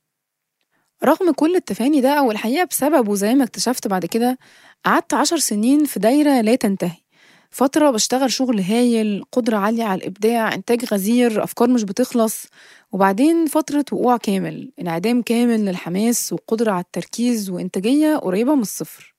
رغم 1.03 1.31
كل 1.31 1.55
التفاني 1.55 2.01
ده 2.01 2.09
أو 2.13 2.31
الحقيقة 2.31 2.65
بسببه 2.65 3.15
زي 3.15 3.35
ما 3.35 3.43
اكتشفت 3.43 3.87
بعد 3.87 4.05
كده 4.05 4.37
قعدت 4.85 5.13
عشر 5.13 5.37
سنين 5.37 5.85
في 5.85 5.99
دايرة 5.99 6.41
لا 6.41 6.55
تنتهي. 6.55 7.04
فترة 7.49 7.91
بشتغل 7.91 8.31
شغل 8.31 8.59
هايل 8.59 9.23
قدرة 9.31 9.57
عالية 9.57 9.83
على 9.83 9.99
الإبداع 10.01 10.53
إنتاج 10.53 10.85
غزير 10.93 11.43
أفكار 11.43 11.69
مش 11.69 11.83
بتخلص 11.83 12.47
وبعدين 12.91 13.45
فترة 13.45 13.85
وقوع 13.91 14.17
كامل 14.17 14.71
انعدام 14.81 15.21
كامل 15.21 15.65
للحماس 15.65 16.33
وقدرة 16.33 16.71
على 16.71 16.81
التركيز 16.83 17.49
وإنتاجية 17.49 18.17
قريبة 18.17 18.55
من 18.55 18.61
الصفر. 18.61 19.15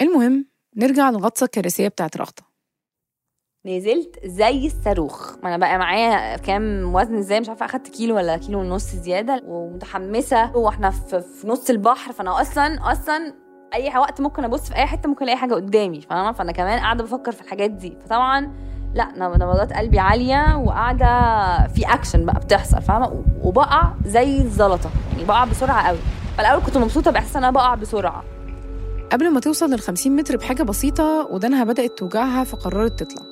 المهم 0.00 0.46
نرجع 0.76 1.10
للغطسة 1.10 1.44
الكارثية 1.44 1.88
بتاعت 1.88 2.16
رغدة 2.16 2.50
نزلت 3.66 4.26
زي 4.26 4.66
الصاروخ. 4.66 5.36
ما 5.42 5.48
أنا 5.48 5.56
بقى 5.56 5.78
معايا 5.78 6.36
كام 6.36 6.94
وزن 6.94 7.18
إزاي 7.18 7.40
مش 7.40 7.48
عارفة 7.48 7.66
أخدت 7.66 7.88
كيلو 7.88 8.16
ولا 8.16 8.36
كيلو 8.36 8.58
ونص 8.60 8.94
زيادة 8.94 9.42
ومتحمسة 9.46 10.56
وإحنا 10.56 10.90
في 10.90 11.42
نص 11.44 11.70
البحر 11.70 12.12
فأنا 12.12 12.40
أصلا 12.40 12.92
أصلا 12.92 13.34
أي 13.74 13.98
وقت 13.98 14.20
ممكن 14.20 14.44
أبص 14.44 14.68
في 14.68 14.76
أي 14.76 14.86
حتة 14.86 15.08
ممكن 15.08 15.24
ألاقي 15.24 15.36
حاجة 15.38 15.54
قدامي 15.54 16.00
فاهمة؟ 16.00 16.32
فأنا 16.32 16.52
كمان 16.52 16.78
قاعدة 16.78 17.04
بفكر 17.04 17.32
في 17.32 17.40
الحاجات 17.40 17.70
دي. 17.70 17.96
فطبعا 18.04 18.52
لأ 18.94 19.08
نبضات 19.16 19.72
قلبي 19.72 19.98
عالية 19.98 20.56
وقاعدة 20.56 21.06
في 21.66 21.84
اكشن 21.94 22.26
بقى 22.26 22.40
بتحصل 22.40 22.82
فاهمة؟ 22.82 23.24
وبقع 23.42 23.92
زي 24.06 24.38
الزلطة 24.40 24.90
يعني 25.12 25.24
بقع 25.24 25.44
بسرعة 25.44 25.88
قوي. 25.88 25.98
فالأول 26.38 26.62
كنت 26.62 26.78
مبسوطة 26.78 27.10
بإحساس 27.10 27.36
إن 27.36 27.42
أنا 27.44 27.52
بقع 27.52 27.74
بسرعة. 27.74 28.24
قبل 29.12 29.30
ما 29.30 29.40
توصل 29.40 29.70
لل 29.70 29.80
50 29.80 30.16
متر 30.16 30.36
بحاجة 30.36 30.62
بسيطة 30.62 31.26
ودانها 31.30 31.64
بدأت 31.64 31.98
توجعها 31.98 32.44
فقررت 32.44 33.02
تطلع. 33.02 33.26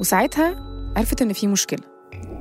وساعتها 0.00 0.56
عرفت 0.96 1.22
إن 1.22 1.32
في 1.32 1.46
مشكلة. 1.46 1.80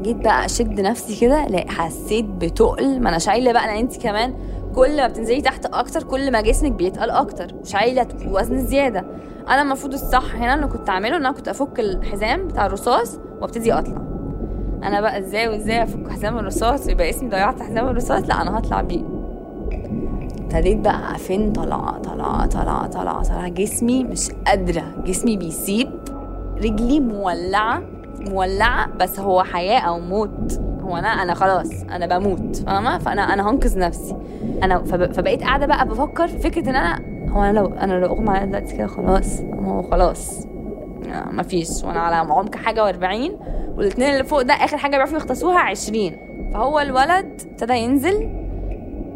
جيت 0.01 0.15
بقى 0.17 0.45
أشد 0.45 0.81
نفسي 0.81 1.19
كده 1.21 1.47
لا 1.47 1.71
حسيت 1.71 2.25
بتقل. 2.25 2.99
ما 3.01 3.09
أنا 3.09 3.17
شايلة 3.19 3.51
بقى 3.51 3.67
لأن 3.67 3.77
انت 3.77 3.97
كمان 4.01 4.33
كل 4.75 4.97
ما 4.97 5.07
بتنزلي 5.07 5.41
تحت 5.41 5.65
أكتر 5.65 6.03
كل 6.03 6.31
ما 6.31 6.41
جسمك 6.41 6.71
بيتقل 6.71 7.09
أكتر 7.09 7.47
وشايله 7.61 8.07
وزن 8.27 8.65
زيادة. 8.65 9.05
أنا 9.49 9.61
المفروض 9.61 9.93
الصح 9.93 10.35
هنا 10.35 10.53
اللي 10.53 10.67
كنت 10.67 10.89
أعمله 10.89 11.17
إن 11.17 11.25
أنا 11.25 11.31
كنت 11.31 11.47
أفك 11.47 11.79
الحزام 11.79 12.47
بتاع 12.47 12.65
الرصاص 12.65 13.19
وأبتدي 13.41 13.73
أطلع. 13.73 14.01
أنا 14.83 15.01
بقى 15.01 15.19
إزاي 15.19 15.47
وإزاي 15.47 15.83
أفك 15.83 16.09
حزام 16.09 16.37
الرصاص؟ 16.37 16.87
ويبقى 16.87 17.09
اسمي 17.09 17.29
ضيعت 17.29 17.61
حزام 17.61 17.87
الرصاص؟ 17.87 18.23
لا 18.23 18.41
أنا 18.41 18.59
هطلع 18.59 18.81
بيه. 18.81 19.03
ابتديت 20.41 20.77
بقى 20.77 21.17
فين؟ 21.17 21.51
طالعه 21.51 21.99
طالعه 21.99 22.45
طالعه 22.45 22.87
طالعه 22.87 23.23
طالعه 23.23 23.47
جسمي 23.47 24.03
مش 24.03 24.31
قادرة. 24.47 24.83
جسمي 25.05 25.37
بيسيب. 25.37 25.89
رجلي 26.57 26.99
مولعة 26.99 27.81
مولعة 28.29 28.89
بس 28.97 29.19
هو 29.19 29.43
حياة 29.43 29.79
أو 29.79 29.99
موت. 29.99 30.59
هو 30.83 30.97
أنا 30.97 31.07
أنا 31.07 31.33
خلاص 31.33 31.69
أنا 31.91 32.17
بموت 32.17 32.55
فاهمة؟ 32.55 32.97
فانا 32.97 33.21
أنا 33.33 33.49
هنقذ 33.49 33.79
نفسي. 33.79 34.15
أنا 34.63 34.83
فب... 34.83 35.11
فبقيت 35.13 35.43
قاعدة 35.43 35.65
بقى 35.65 35.87
بفكر 35.87 36.27
في 36.27 36.37
فكرة 36.39 36.69
إن 36.69 36.75
أنا 36.75 36.99
هو 37.29 37.43
أنا 37.43 37.59
لو 37.59 37.65
أنا 37.65 37.93
لو 37.93 38.13
أغمى 38.13 38.29
عليا 38.29 38.45
دلوقتي 38.45 38.77
كده 38.77 38.87
خلاص 38.87 39.39
هو 39.41 39.81
خلاص. 39.81 40.47
مفيش 41.31 41.69
وأنا 41.83 41.99
على 41.99 42.15
عمق 42.15 42.55
حاجة 42.55 42.91
و40 42.91 43.31
والاثنين 43.77 44.09
اللي 44.09 44.23
فوق 44.23 44.41
ده 44.41 44.53
آخر 44.53 44.77
حاجة 44.77 44.91
بيعرفوا 44.95 45.17
يغطسوها 45.17 45.59
20 45.59 46.11
فهو 46.53 46.79
الولد 46.79 47.41
ابتدى 47.51 47.73
ينزل 47.73 48.29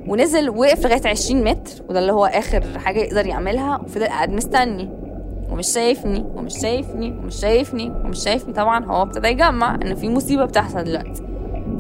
ونزل 0.08 0.50
وقف 0.50 0.86
لغاية 0.86 1.08
20 1.08 1.44
متر 1.44 1.84
وده 1.90 2.00
اللي 2.00 2.12
هو 2.12 2.26
آخر 2.26 2.64
حاجة 2.80 3.00
يقدر 3.00 3.26
يعملها 3.28 3.78
وفضل 3.84 4.06
قاعد 4.08 4.30
مستني. 4.32 4.90
ومش 5.52 5.68
شايفني 5.68 6.26
ومش 6.36 6.54
شايفني 6.62 7.12
ومش 7.12 7.36
شايفني 7.36 7.90
ومش 8.06 8.24
شايفني. 8.24 8.54
طبعا 8.54 8.86
هو 8.86 9.02
ابتدى 9.02 9.28
يجمع 9.28 9.76
إن 9.76 9.96
في 9.96 10.10
مصيبة 10.10 10.46
بتحصل 10.46 10.84
دلوقتي. 10.84 11.24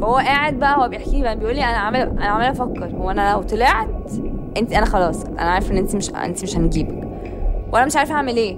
فهو 0.01 0.15
قاعد 0.15 0.59
بقى 0.59 0.77
هو 0.77 0.89
بيحكي 0.89 1.21
لي 1.21 1.35
بيقول 1.35 1.55
لي 1.55 1.63
أنا 1.63 1.77
عمال 1.77 2.01
أنا 2.01 2.25
عمال 2.25 2.45
أفكر 2.45 2.85
هو 2.97 3.11
أنا 3.11 3.31
لو 3.33 3.41
طلعت 3.41 4.11
انت 4.57 4.73
أنا 4.73 4.85
خلاص 4.85 5.25
أنا 5.25 5.41
عارف 5.41 5.71
إن 5.71 5.77
أنت 5.77 5.95
مش 5.95 6.09
أنت 6.09 6.43
مش 6.43 6.57
هنجيبك. 6.57 7.07
وأنا 7.73 7.85
مش 7.85 7.95
عارفه 7.95 8.13
أعمل 8.15 8.37
إيه. 8.37 8.57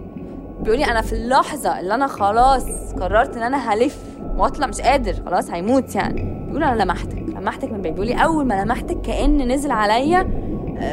بيقول 0.62 0.80
لي 0.80 0.86
أنا 0.86 1.02
في 1.02 1.14
اللحظة 1.14 1.80
اللي 1.80 1.96
أنا 1.96 2.08
خلاص 2.08 2.94
قررت 2.94 3.38
إن 3.38 3.44
أنا 3.44 3.74
هلف 3.74 4.04
واطلع 4.38 4.68
مش 4.68 4.82
قادر 4.82 5.14
خلاص 5.26 5.52
هيموت 5.52 5.96
يعني. 5.96 6.46
بيقول 6.48 6.64
أنا 6.64 6.84
لمحتك 6.84 7.18
لمحتك 7.30 7.72
من 7.72 7.82
بعيد. 7.82 7.94
بيقول 7.94 8.08
لي 8.08 8.14
أول 8.24 8.46
ما 8.46 8.64
لمحتك 8.64 9.02
كأن 9.02 9.52
نزل 9.52 9.72
عليا 9.72 10.28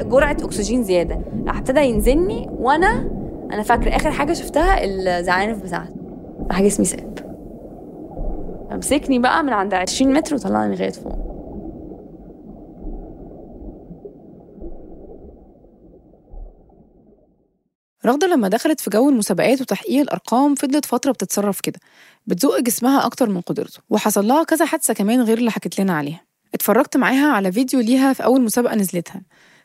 جرعة 0.02 0.36
أكسجين 0.42 0.82
زيادة. 0.82 1.20
راح 1.46 1.58
ابتدى 1.58 1.80
ينزلني 1.80 2.50
وأنا 2.58 3.10
أنا 3.52 3.62
فاكرة 3.62 3.96
آخر 3.96 4.10
حاجة 4.10 4.32
شفتها 4.32 4.84
الزعانف 4.84 5.62
بتاعته 5.62 5.94
راح 6.50 6.62
جسمي 6.62 6.86
ساب. 6.86 7.25
مسكني 8.70 9.18
بقى 9.18 9.42
من 9.42 9.52
عند 9.52 9.74
20 9.74 10.12
متر 10.12 10.34
وطلعني 10.34 10.74
لغاية 10.76 10.90
فوق. 10.92 11.36
رغدة 18.06 18.26
لما 18.26 18.48
دخلت 18.48 18.80
في 18.80 18.90
جو 18.90 19.08
المسابقات 19.08 19.60
وتحقيق 19.60 20.00
الأرقام 20.00 20.54
فضلت 20.54 20.84
فترة 20.84 21.12
بتتصرف 21.12 21.60
كده 21.60 21.80
بتزق 22.26 22.60
جسمها 22.60 23.06
أكتر 23.06 23.28
من 23.28 23.40
قدرته 23.40 23.78
وحصل 23.90 24.26
لها 24.28 24.44
كذا 24.44 24.64
حادثة 24.64 24.94
كمان 24.94 25.22
غير 25.22 25.38
اللي 25.38 25.50
حكت 25.50 25.80
لنا 25.80 25.96
عليها. 25.96 26.20
اتفرجت 26.54 26.96
معاها 26.96 27.32
على 27.32 27.52
فيديو 27.52 27.80
ليها 27.80 28.12
في 28.12 28.24
أول 28.24 28.42
مسابقة 28.42 28.74
نزلتها. 28.74 29.22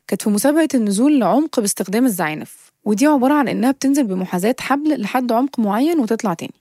كانت 0.07 0.21
في 0.21 0.29
مسابقة 0.29 0.67
النزول 0.73 1.19
لعمق 1.19 1.59
باستخدام 1.59 2.05
الزعانف 2.05 2.71
ودي 2.85 3.05
عبارة 3.07 3.33
عن 3.33 3.47
إنها 3.47 3.71
بتنزل 3.71 4.03
بمحاذاة 4.03 4.55
حبل 4.59 5.01
لحد 5.01 5.31
عمق 5.31 5.59
معين 5.59 5.99
وتطلع 5.99 6.33
تاني. 6.33 6.60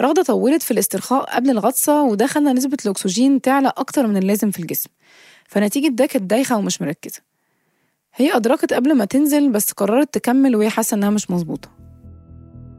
رغدة 0.00 0.22
طولت 0.22 0.62
في 0.62 0.70
الاسترخاء 0.70 1.36
قبل 1.36 1.50
الغطسة 1.50 2.02
وده 2.02 2.26
خلى 2.26 2.52
نسبة 2.52 2.76
الأكسجين 2.84 3.40
تعلى 3.40 3.72
أكتر 3.76 4.06
من 4.06 4.16
اللازم 4.16 4.50
في 4.50 4.58
الجسم 4.58 4.90
فنتيجة 5.48 5.88
ده 5.88 6.06
كانت 6.06 6.30
دايخة 6.30 6.56
ومش 6.56 6.82
مركزة. 6.82 7.20
هي 8.14 8.36
أدركت 8.36 8.72
قبل 8.72 8.96
ما 8.96 9.04
تنزل 9.04 9.52
بس 9.52 9.72
قررت 9.72 10.14
تكمل 10.14 10.56
وهي 10.56 10.70
حاسة 10.70 10.94
إنها 10.94 11.10
مش 11.10 11.30
مظبوطة. 11.30 11.68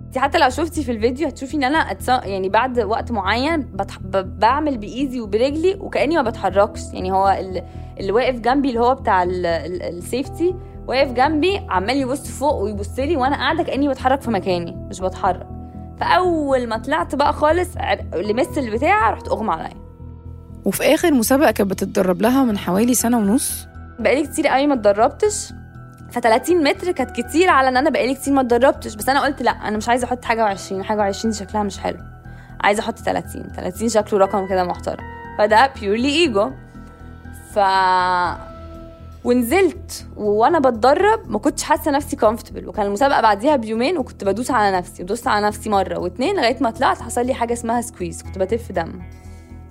انت 0.05 0.17
حتى 0.17 0.37
لو 0.37 0.49
شفتي 0.49 0.83
في 0.83 0.91
الفيديو 0.91 1.27
هتشوفي 1.27 1.57
إن 1.57 1.63
أنا 1.63 1.77
أتص... 1.77 2.09
يعني 2.09 2.49
بعد 2.49 2.79
وقت 2.79 3.11
معين 3.11 3.61
بتح... 3.61 3.99
ب... 3.99 4.39
بعمل 4.39 4.77
بايدي 4.77 5.21
وبرجلي 5.21 5.75
وكأني 5.75 6.15
ما 6.15 6.21
بتحركش. 6.21 6.81
يعني 6.93 7.11
هو 7.11 7.29
ال... 7.39 7.63
اللي 7.99 8.11
واقف 8.11 8.39
جنبي 8.39 8.69
اللي 8.69 8.79
هو 8.79 8.95
بتاع 8.95 9.23
ال... 9.23 9.45
ال... 9.45 9.81
السيفتي 9.81 10.55
واقف 10.87 11.11
جنبي 11.11 11.57
عمال 11.69 11.97
يبص 11.97 12.27
فوق 12.27 12.55
ويبص 12.55 12.99
لي 12.99 13.17
وأنا 13.17 13.35
قاعدة 13.35 13.63
كأني 13.63 13.89
بتحرك 13.89 14.21
في 14.21 14.31
مكاني 14.31 14.71
مش 14.71 14.99
بتحرك. 14.99 15.58
فاول 15.99 16.67
ما 16.67 16.77
طلعت 16.77 17.15
بقى 17.15 17.33
خالص 17.33 17.69
لمست 18.15 18.57
البتاع 18.57 19.09
رحت 19.09 19.27
أغمى 19.27 19.51
عليا. 19.53 19.89
وفي 20.65 20.83
آخر 20.93 21.11
مسابقة 21.13 21.51
كانت 21.51 21.71
بتتدرب 21.71 22.21
لها 22.21 22.43
من 22.43 22.57
حوالي 22.57 22.93
سنة 22.93 23.17
ونص؟ 23.17 23.67
بقالي 23.99 24.27
كتير 24.27 24.47
قوي 24.47 24.67
ما 24.67 24.73
اتدربتش. 24.73 25.53
ف 26.11 26.19
30 26.19 26.63
متر 26.63 26.91
كانت 26.91 27.21
كتير 27.21 27.49
على 27.49 27.67
إن 27.67 27.77
أنا 27.77 27.89
بقالي 27.89 28.15
كتير 28.15 28.33
ما 28.33 28.41
اتدربتش. 28.41 28.95
بس 28.95 29.09
أنا 29.09 29.21
قلت 29.25 29.41
لأ 29.41 29.51
أنا 29.51 29.77
مش 29.77 29.89
عايزة 29.89 30.05
أحط 30.07 30.25
حاجة 30.25 30.55
و20 30.55 30.81
حاجة 30.81 31.11
و20 31.11 31.29
شكلها 31.31 31.63
مش 31.63 31.79
حلو. 31.79 31.97
عايزة 32.61 32.81
أحط 32.83 32.99
30 32.99 33.43
30 33.55 33.89
شكله 33.89 34.19
رقم 34.19 34.47
كده 34.47 34.63
محترم. 34.63 35.03
فده 35.37 35.71
purely 35.81 36.09
ego 36.09 36.51
ف 37.53 37.59
ونزلت 39.23 40.07
وأنا 40.17 40.59
بتدرب 40.59 41.31
ما 41.31 41.39
كنتش 41.39 41.63
حاسة 41.63 41.91
نفسي 41.91 42.15
comfortable 42.15 42.67
وكان 42.67 42.85
المسابقة 42.85 43.21
بعديها 43.21 43.55
بيومين 43.55 43.97
وكنت 43.97 44.23
بدوس 44.23 44.51
على 44.51 44.77
نفسي 44.77 45.03
ودوست 45.03 45.27
على 45.27 45.47
نفسي 45.47 45.69
مرة. 45.69 45.99
واتنين 45.99 46.35
لغاية 46.35 46.57
ما 46.61 46.69
طلعت 46.71 47.01
حصل 47.01 47.25
لي 47.25 47.33
حاجة 47.33 47.53
اسمها 47.53 47.81
squeeze 47.81 48.21
كنت 48.23 48.37
بتف 48.37 48.71
دم. 48.71 48.99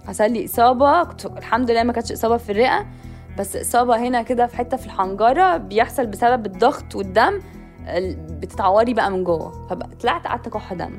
حصل 0.06 0.30
لي 0.32 0.44
إصابة. 0.44 1.04
كنت 1.04 1.26
الحمد 1.26 1.70
لله 1.70 1.82
ما 1.82 1.92
كانتش 1.92 2.12
إصابة 2.12 2.36
في 2.36 2.52
الرئة. 2.52 2.86
بس 3.38 3.56
إصابة 3.56 3.96
هنا 3.96 4.22
كده 4.22 4.46
في 4.46 4.56
حتة 4.56 4.76
في 4.76 4.86
الحنجرة 4.86 5.56
بيحصل 5.56 6.06
بسبب 6.06 6.46
الضغط 6.46 6.94
والدم 6.94 7.40
ال- 7.86 8.16
بتتعوري 8.40 8.94
بقى 8.94 9.10
من 9.10 9.24
جوه. 9.24 9.66
فطلعت 9.70 10.26
قعدت 10.26 10.46
أكح 10.46 10.72
دم. 10.72 10.98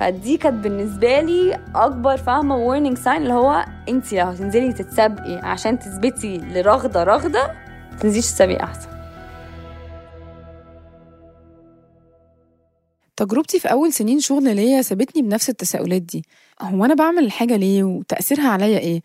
فدي 0.00 0.36
كانت 0.36 0.64
بالنسبة 0.64 1.20
لي 1.20 1.60
أكبر 1.74 2.16
فاهمة 2.16 2.56
warning 2.56 2.98
sign 2.98 3.22
اللي 3.22 3.32
هو 3.32 3.66
انت 3.88 4.12
لو 4.12 4.26
هتنزلي 4.26 4.72
تتسابقي 4.72 5.36
عشان 5.36 5.78
تثبتي 5.78 6.38
لرغدة 6.38 7.04
رغدة 7.04 7.52
تنزليش 8.00 8.26
تسابقي 8.26 8.62
أحسن. 8.62 8.88
تجربتي 13.16 13.58
في 13.58 13.70
أول 13.72 13.92
سنين 13.92 14.20
شغل 14.20 14.56
ليا 14.56 14.82
سابتني 14.82 15.22
بنفس 15.22 15.48
التساؤلات 15.50 16.02
دي. 16.02 16.24
هو 16.60 16.84
أنا 16.84 16.94
بعمل 16.94 17.24
الحاجة 17.24 17.56
ليه؟ 17.56 17.84
وتأثيرها 17.84 18.48
عليا 18.48 18.78
إيه؟ 18.78 19.02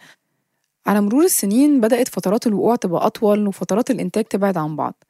على 0.88 1.02
مرور 1.02 1.24
السنين 1.24 1.82
بدأت 1.82 2.08
فترات 2.08 2.48
الوقوع 2.48 2.76
تبقى 2.76 3.06
أطول 3.06 3.48
وفترات 3.48 3.92
الإنتاج 3.92 4.24
تبعد 4.24 4.58
عن 4.58 4.76
بعض. 4.76 5.04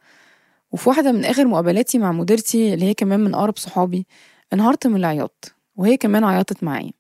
وفي 0.72 0.90
واحدة 0.90 1.12
من 1.12 1.26
آخر 1.26 1.46
مقابلاتي 1.46 1.98
مع 1.98 2.12
مديرتي 2.12 2.74
اللي 2.74 2.86
هي 2.86 2.94
كمان 2.94 3.20
من 3.20 3.36
أقرب 3.36 3.58
صحابي 3.58 4.08
انهارت 4.54 4.88
من 4.88 4.96
العياط. 4.96 5.61
وهي 5.82 5.98
كمان 5.98 6.24
عيطت 6.24 6.64
معايا. 6.64 6.92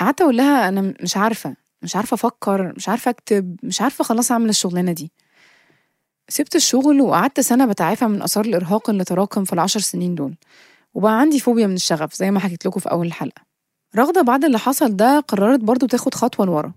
قعدت 0.00 0.20
أقول 0.20 0.36
لها 0.36 0.68
أنا 0.68 0.94
مش 1.02 1.16
عارفة 1.16 1.56
مش 1.82 1.96
عارفة 1.96 2.14
أفكر 2.14 2.72
مش 2.76 2.88
عارفة 2.88 3.10
أكتب 3.10 3.56
مش 3.62 3.80
عارفة 3.80 4.04
خلاص 4.04 4.32
أعمل 4.32 4.48
الشغلانة 4.48 4.92
دي. 4.92 5.12
سبت 6.28 6.56
الشغل 6.56 7.00
وقعدت 7.00 7.40
سنة 7.40 7.66
بتعافى 7.66 8.06
من 8.06 8.22
آثار 8.22 8.44
الإرهاق 8.44 8.90
اللي 8.90 9.04
تراكم 9.04 9.44
في 9.44 9.52
العشر 9.52 9.80
سنين 9.80 10.14
دول. 10.14 10.36
وبقى 10.94 11.20
عندي 11.20 11.40
فوبيا 11.40 11.66
من 11.66 11.74
الشغف 11.74 12.14
زي 12.14 12.30
ما 12.30 12.40
حكيت 12.40 12.66
لكم 12.66 12.80
في 12.80 12.90
أول 12.90 13.06
الحلقة. 13.06 13.42
رغدة 13.96 14.22
بعد 14.22 14.44
اللي 14.44 14.58
حصل 14.58 14.96
ده 14.96 15.20
قررت 15.20 15.60
برضو 15.60 15.86
تاخد 15.86 16.14
خطوة 16.14 16.46
لورا. 16.46 16.72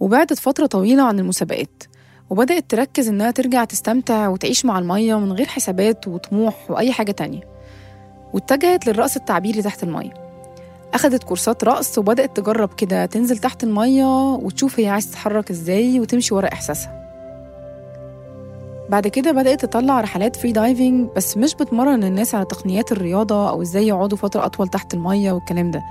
وبعدت 0.00 0.38
فترة 0.38 0.66
طويلة 0.66 1.02
عن 1.02 1.18
المسابقات. 1.18 1.82
وبدأت 2.30 2.70
تركز 2.70 3.08
إنها 3.08 3.30
ترجع 3.30 3.64
تستمتع 3.64 4.28
وتعيش 4.28 4.64
مع 4.64 4.78
المية 4.78 5.18
من 5.18 5.32
غير 5.32 5.46
حسابات 5.46 6.08
وطموح 6.08 6.70
وأي 6.70 6.92
حاجة 6.92 7.12
تانية. 7.12 7.51
واتجهت 8.32 8.86
للرقص 8.86 9.16
التعبيري 9.16 9.62
تحت 9.62 9.82
المية. 9.82 10.14
أخدت 10.94 11.24
كورسات 11.24 11.64
رقص 11.64 11.98
وبدأت 11.98 12.36
تجرب 12.36 12.74
كده 12.74 13.06
تنزل 13.06 13.38
تحت 13.38 13.64
المية 13.64 14.34
وتشوف 14.34 14.80
هي 14.80 14.88
عايزة 14.88 15.10
تتحرك 15.10 15.50
إزاي 15.50 16.00
وتمشي 16.00 16.34
ورا 16.34 16.52
إحساسها. 16.52 17.02
بعد 18.90 19.08
كده 19.08 19.32
بدأت 19.32 19.64
تطلع 19.64 20.00
رحلات 20.00 20.36
free 20.36 20.52
diving 20.52 21.08
بس 21.16 21.36
مش 21.36 21.54
بتمرن 21.54 22.04
الناس 22.04 22.34
على 22.34 22.44
تقنيات 22.44 22.92
الرياضة 22.92 23.50
أو 23.50 23.62
إزاي 23.62 23.86
يقعدوا 23.86 24.18
فترة 24.18 24.46
أطول 24.46 24.68
تحت 24.68 24.94
المية 24.94 25.32
والكلام 25.32 25.70
ده. 25.70 25.82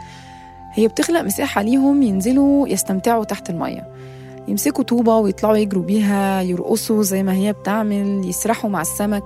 هي 0.73 0.87
بتخلق 0.87 1.21
مساحة 1.21 1.61
ليهم 1.61 2.01
ينزلوا 2.01 2.67
يستمتعوا 2.67 3.23
تحت 3.23 3.49
المية. 3.49 3.87
يمسكوا 4.47 4.83
طوبة 4.83 5.17
ويطلعوا 5.17 5.57
يجروا 5.57 5.83
بيها 5.83 6.41
يرقصوا 6.41 7.03
زي 7.03 7.23
ما 7.23 7.33
هي 7.33 7.53
بتعمل 7.53 8.29
يسرحوا 8.29 8.69
مع 8.69 8.81
السمك. 8.81 9.23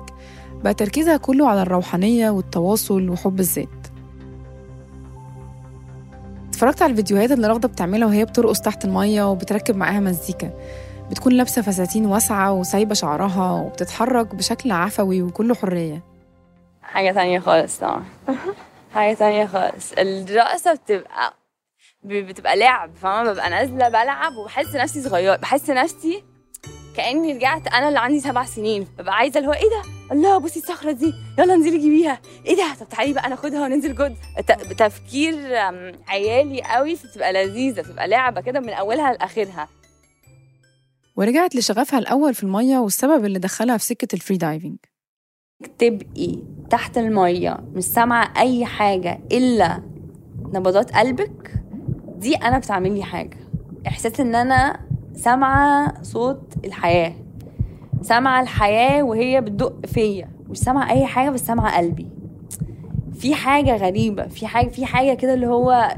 بقى 0.64 0.74
تركيزها 0.74 1.18
كله 1.18 1.50
على 1.50 1.62
الروحانية 1.62 2.30
والتواصل 2.30 3.10
وحب 3.10 3.40
الذات. 3.40 3.68
اتفرجت 6.50 6.82
على 6.82 6.92
الفيديوهات 6.92 7.32
اللي 7.32 7.48
رغدة 7.48 7.68
بتعملها 7.68 8.08
وهي 8.08 8.26
بترقص 8.26 8.62
تحت 8.62 8.86
المية 8.86 9.32
وبتركب 9.32 9.76
معاها 9.76 10.00
مزيكا. 10.00 10.54
بتكون 11.12 11.34
لابسة 11.34 11.62
فساتين 11.62 12.06
واسعة 12.06 12.54
وسايبة 12.54 12.94
شعرها 12.94 13.52
وبتتحرك 13.52 14.36
بشكل 14.36 14.72
عفوي 14.72 15.22
وكله 15.22 15.56
حرية. 15.56 16.04
حاجة 16.82 17.12
تانية 17.12 17.40
خالص 17.40 17.78
طبعا. 17.80 18.04
حاجة 18.94 19.14
تانية 19.16 19.46
خالص. 19.46 19.92
الرقصة 19.98 20.74
بتبقى 20.74 21.34
بتبقى 22.04 22.58
لعب 22.58 22.92
فاهمة؟ 22.96 23.32
ببقى 23.32 23.50
نازلة 23.50 23.90
بلعب 23.90 24.34
وبحس 24.36 24.76
نفسي 24.76 25.02
صغيرة 25.02 25.36
بحس 25.36 25.70
نفسي 25.70 26.24
كأني 26.98 27.34
رجعت 27.34 27.68
أنا 27.68 27.88
اللي 27.88 28.00
عندي 28.00 28.20
سبع 28.20 28.46
سنين. 28.46 28.88
ببقى 28.98 29.16
عايزة 29.16 29.38
اللي 29.38 29.50
هو 29.50 29.54
إيه 29.54 29.70
ده؟ 29.70 29.82
الله 30.12 30.38
بصي 30.38 30.60
الصخرة 30.60 30.92
دي. 30.92 31.14
يلا 31.40 31.54
انزلي 31.54 31.78
جيبيها. 31.78 32.20
إيه 32.46 32.56
ده؟ 32.56 32.74
طب 32.80 32.90
تعالي 32.90 33.14
بقى 33.14 33.30
ناخدها 33.30 33.62
وننزل 33.62 33.96
جد 33.96 34.16
تفكير 34.78 35.56
عيالي 36.08 36.62
قوي 36.64 36.96
فبتبقى 36.96 37.34
لذيذة 37.34 37.82
بتبقى 37.82 38.08
لعبة 38.08 38.42
كده 38.42 38.60
من 38.60 38.70
أولها 38.70 39.14
لآخرها. 39.14 39.68
ورجعت 41.16 41.56
لشغفها 41.56 42.00
الأول 42.00 42.34
في 42.34 42.44
المية 42.44 42.78
والسبب 42.78 43.26
اللي 43.26 43.40
دخلها 43.40 43.78
في 43.78 43.86
سكة 43.86 44.16
ال 44.16 44.20
free 44.20 44.38
diving 44.38 44.78
تبقي 45.80 46.40
تحت 46.70 46.98
المية 46.98 47.58
مش 47.74 47.84
سامعة 47.84 48.34
أي 48.38 48.66
حاجة 48.66 49.20
إلا 49.32 49.82
نبضات 50.54 50.92
قلبك. 50.96 51.54
دي 52.18 52.36
أنا 52.36 52.58
بتعمل 52.60 52.96
لي 52.96 53.04
حاجة. 53.04 53.38
إحساس 53.88 54.20
إن 54.20 54.36
أنا 54.36 54.80
سامعة 55.16 55.94
صوت 56.04 56.54
الحياة. 56.66 57.14
سامعة 58.02 58.42
الحياة 58.42 59.04
وهي 59.04 59.42
بتدق 59.42 59.86
فيا. 59.86 60.30
مش 60.50 60.58
سامعة 60.58 60.92
أي 60.92 61.06
حاجة 61.06 61.30
بس 61.30 61.46
سامعة 61.46 61.78
قلبي. 61.78 62.08
في 63.14 63.36
حاجة 63.36 63.76
غريبة. 63.78 64.28
في 64.28 64.48
حاجة 64.48 64.68
في 64.70 64.86
حاجة 64.86 65.14
كده 65.14 65.34
اللي 65.34 65.48
هو 65.48 65.96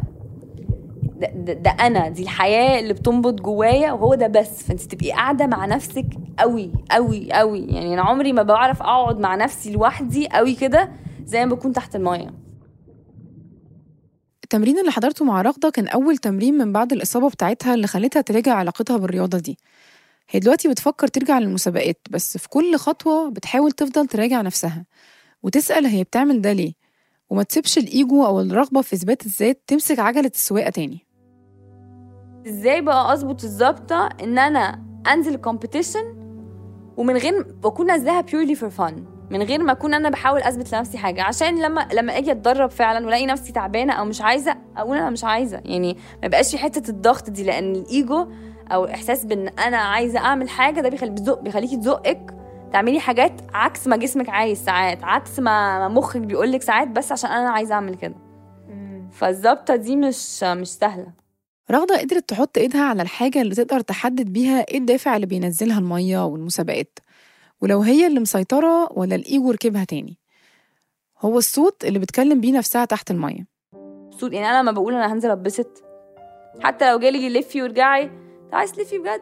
ده, 1.19 1.27
ده, 1.35 1.53
ده 1.53 1.69
أنا. 1.71 2.09
دي 2.09 2.23
الحياة 2.23 2.79
اللي 2.79 2.93
بتنبض 2.93 3.35
جوايا 3.41 3.91
وهو 3.91 4.15
ده 4.15 4.27
بس. 4.27 4.63
فأنت 4.63 4.81
تبقي 4.81 5.11
قاعدة 5.11 5.47
مع 5.47 5.65
نفسك 5.65 6.05
قوي 6.39 6.71
قوي 6.91 7.31
قوي. 7.33 7.59
يعني 7.65 7.93
أنا 7.93 8.01
عمري 8.01 8.33
ما 8.33 8.43
بعرف 8.43 8.81
أقعد 8.81 9.19
مع 9.19 9.35
نفسي 9.35 9.71
لوحدي 9.71 10.27
قوي 10.27 10.55
كده 10.55 10.89
زي 11.25 11.45
ما 11.45 11.55
بكون 11.55 11.73
تحت 11.73 11.95
المايه 11.95 12.29
التمرين 14.47 14.79
اللي 14.79 14.91
حضرته 14.91 15.25
مع 15.25 15.41
رغدة 15.41 15.69
كان 15.69 15.87
أول 15.87 16.17
تمرين 16.17 16.57
من 16.57 16.73
بعد 16.73 16.93
الإصابة 16.93 17.29
بتاعتها 17.29 17.73
اللي 17.73 17.87
خلتها 17.87 18.21
تراجع 18.21 18.53
علاقتها 18.53 18.97
بالرياضة 18.97 19.37
دي. 19.37 19.57
هي 20.29 20.39
دلوقتي 20.39 20.67
بتفكر 20.67 21.07
ترجع 21.07 21.39
للمسابقات 21.39 21.99
بس 22.09 22.37
في 22.37 22.49
كل 22.49 22.75
خطوة 22.75 23.29
بتحاول 23.29 23.71
تفضل 23.71 24.07
تراجع 24.07 24.41
نفسها. 24.41 24.85
وتسأل 25.43 25.85
هي 25.85 26.03
بتعمل 26.03 26.41
ده 26.41 26.53
ليه؟ 26.53 26.73
وما 27.29 27.43
تسيبش 27.43 27.77
الإيجو 27.77 28.25
أو 28.25 28.39
الرغبة 28.41 28.81
في 28.81 28.93
إثبات 28.93 29.25
الذات 29.25 29.63
تمسك 29.67 29.99
عجلة 29.99 30.31
السواقة 30.35 30.69
تاني. 30.69 31.05
إزاي 32.47 32.81
بقى 32.81 33.13
أظبط 33.13 33.43
الظابطة 33.43 34.09
إن 34.23 34.37
أنا 34.39 34.83
أنزل 35.13 35.35
ال 35.35 35.42
competition 35.42 36.15
ومن 36.97 37.17
غير 37.17 37.43
بكون 37.43 37.85
نازلاها 37.85 38.21
purely 38.21 38.55
for 38.55 38.69
fun 38.69 39.05
من 39.29 39.41
غير 39.43 39.63
ما 39.63 39.71
أكون 39.71 39.93
أنا 39.93 40.09
بحاول 40.09 40.41
أثبت 40.41 40.73
لنفسي 40.75 40.97
حاجة. 40.97 41.23
عشان 41.23 41.61
لما 41.61 41.87
لما 41.93 42.17
أجي 42.17 42.31
أتدرب 42.31 42.69
فعلا 42.69 43.05
وألاقي 43.05 43.25
نفسي 43.25 43.51
تعبانة 43.51 43.93
أو 43.93 44.05
مش 44.05 44.21
عايزة 44.21 44.55
أقول 44.77 44.97
أنا 44.97 45.09
مش 45.09 45.23
عايزة. 45.23 45.61
يعني 45.65 45.93
ما 45.93 46.25
يبقاش 46.25 46.51
في 46.51 46.57
حتة 46.57 46.89
الضغط 46.89 47.29
دي 47.29 47.43
لأن 47.43 47.75
الإيجو 47.75 48.27
أو 48.71 48.85
إحساس 48.85 49.25
بإن 49.25 49.47
أنا 49.47 49.77
عايزة 49.77 50.19
أعمل 50.19 50.49
حاجة 50.49 50.81
ده 50.81 50.89
بيخلي 50.89 51.09
بيزق 51.09 51.41
بيخليكي 51.41 51.77
تزقك 51.77 52.33
تعملي 52.73 52.99
حاجات 52.99 53.41
عكس 53.53 53.87
ما 53.87 53.97
جسمك 53.97 54.29
عايز 54.29 54.63
ساعات 54.63 55.03
عكس 55.03 55.39
ما 55.39 55.79
ما 55.79 55.87
مخك 55.87 56.21
بيقول 56.21 56.51
لك 56.51 56.61
ساعات 56.61 56.87
بس 56.87 57.11
عشان 57.11 57.29
أنا 57.31 57.49
عايزة 57.49 57.75
أعمل 57.75 57.95
كده. 57.95 58.15
فالظبطه 59.11 59.75
دي 59.75 59.95
مش 59.95 60.43
مش 60.43 60.67
سهلة. 60.67 61.07
رغدة 61.71 61.99
قدرت 62.01 62.29
تحط 62.29 62.57
إيدها 62.57 62.83
على 62.83 63.01
الحاجة 63.01 63.41
اللي 63.41 63.55
تقدر 63.55 63.79
تحدد 63.79 64.33
بيها 64.33 64.65
إيه 64.71 64.77
الدافع 64.77 65.15
اللي 65.15 65.27
بينزلها 65.27 65.79
المية 65.79 66.25
والمسابقات. 66.25 66.99
ولو 67.61 67.81
هي 67.81 68.07
اللي 68.07 68.19
مسيطرة 68.19 68.93
ولا 68.93 69.15
الإيجو 69.15 69.51
ركبها 69.51 69.83
تاني. 69.83 70.17
هو 71.21 71.37
الصوت 71.37 71.85
اللي 71.85 71.99
بتكلم 71.99 72.41
بيه 72.41 72.57
نفسها 72.57 72.85
تحت 72.85 73.11
المية. 73.11 73.47
صوت 74.11 74.33
يعني 74.33 74.49
أنا 74.49 74.61
لما 74.61 74.71
بقول 74.71 74.93
أنا 74.93 75.13
هنزل 75.13 75.31
أتبسط 75.31 75.83
حتى 76.63 76.91
لو 76.91 76.99
جالي 76.99 77.39
لفي 77.39 77.61
ورجعي 77.61 78.07
طب 78.51 78.55
عايز 78.55 78.71
تلفي 78.71 78.97
بجد؟ 78.97 79.21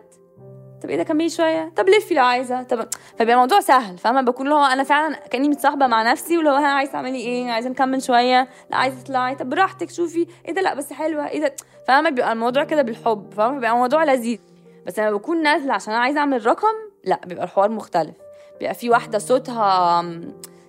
طب 0.84 0.90
إيه 0.90 0.98
ده 0.98 1.04
كملي 1.04 1.30
شوية. 1.30 1.74
طب 1.76 1.90
لفي 1.90 2.14
لو 2.14 2.24
عايزة. 2.24 2.64
طب 2.64 2.88
فبيبقى 3.16 3.34
الموضوع 3.34 3.60
سهل 3.60 3.98
فاهمة؟ 3.98 4.22
بكون 4.22 4.46
اللي 4.46 4.56
هو 4.56 4.64
أنا 4.66 4.84
فعلا 4.84 5.16
كأني 5.16 5.50
متصاحبة 5.50 5.88
مع 5.88 6.12
نفسي 6.12 6.38
ولو 6.38 6.52
ها 6.52 6.68
عايزه 6.68 6.92
تعملي 6.92 7.18
إيه؟ 7.20 7.52
عايزة 7.52 7.70
نكمل 7.70 8.04
شوية؟ 8.04 8.50
لا 8.72 8.78
عايزة 8.78 9.02
تطلعي. 9.02 9.36
طب 9.36 9.50
براحتك 9.50 9.90
شوفي. 9.90 10.28
إيه 10.46 10.54
ده؟ 10.54 10.62
لا 10.62 10.74
بس 10.74 10.94
حلوة. 10.94 11.28
إيه 11.28 11.42
ده؟ 11.42 11.56
فاهمة؟ 11.88 12.10
بيبقى 12.10 12.32
الموضوع 12.32 12.64
كده 12.64 12.82
بالحب 12.82 13.34
فاهمة؟ 13.34 13.54
بيبقى 13.54 13.72
الموضوع 13.72 14.04
لذيذ. 14.04 14.40
بس 14.88 15.00
لما 15.00 15.12
بكون 15.12 15.42
نازلة 15.44 15.74
عشان 15.74 15.94
أنا 15.94 16.04
عايزة 16.04 16.20
أعمل 16.20 16.46
رقم 16.46 16.76
لا 17.04 17.22
بيبقى 17.26 17.44
الحوار 17.44 17.70
مختلف. 17.72 18.16
بيبقى 18.60 18.74
في 18.74 18.90
واحدة 18.90 19.20
صوتها 19.20 20.04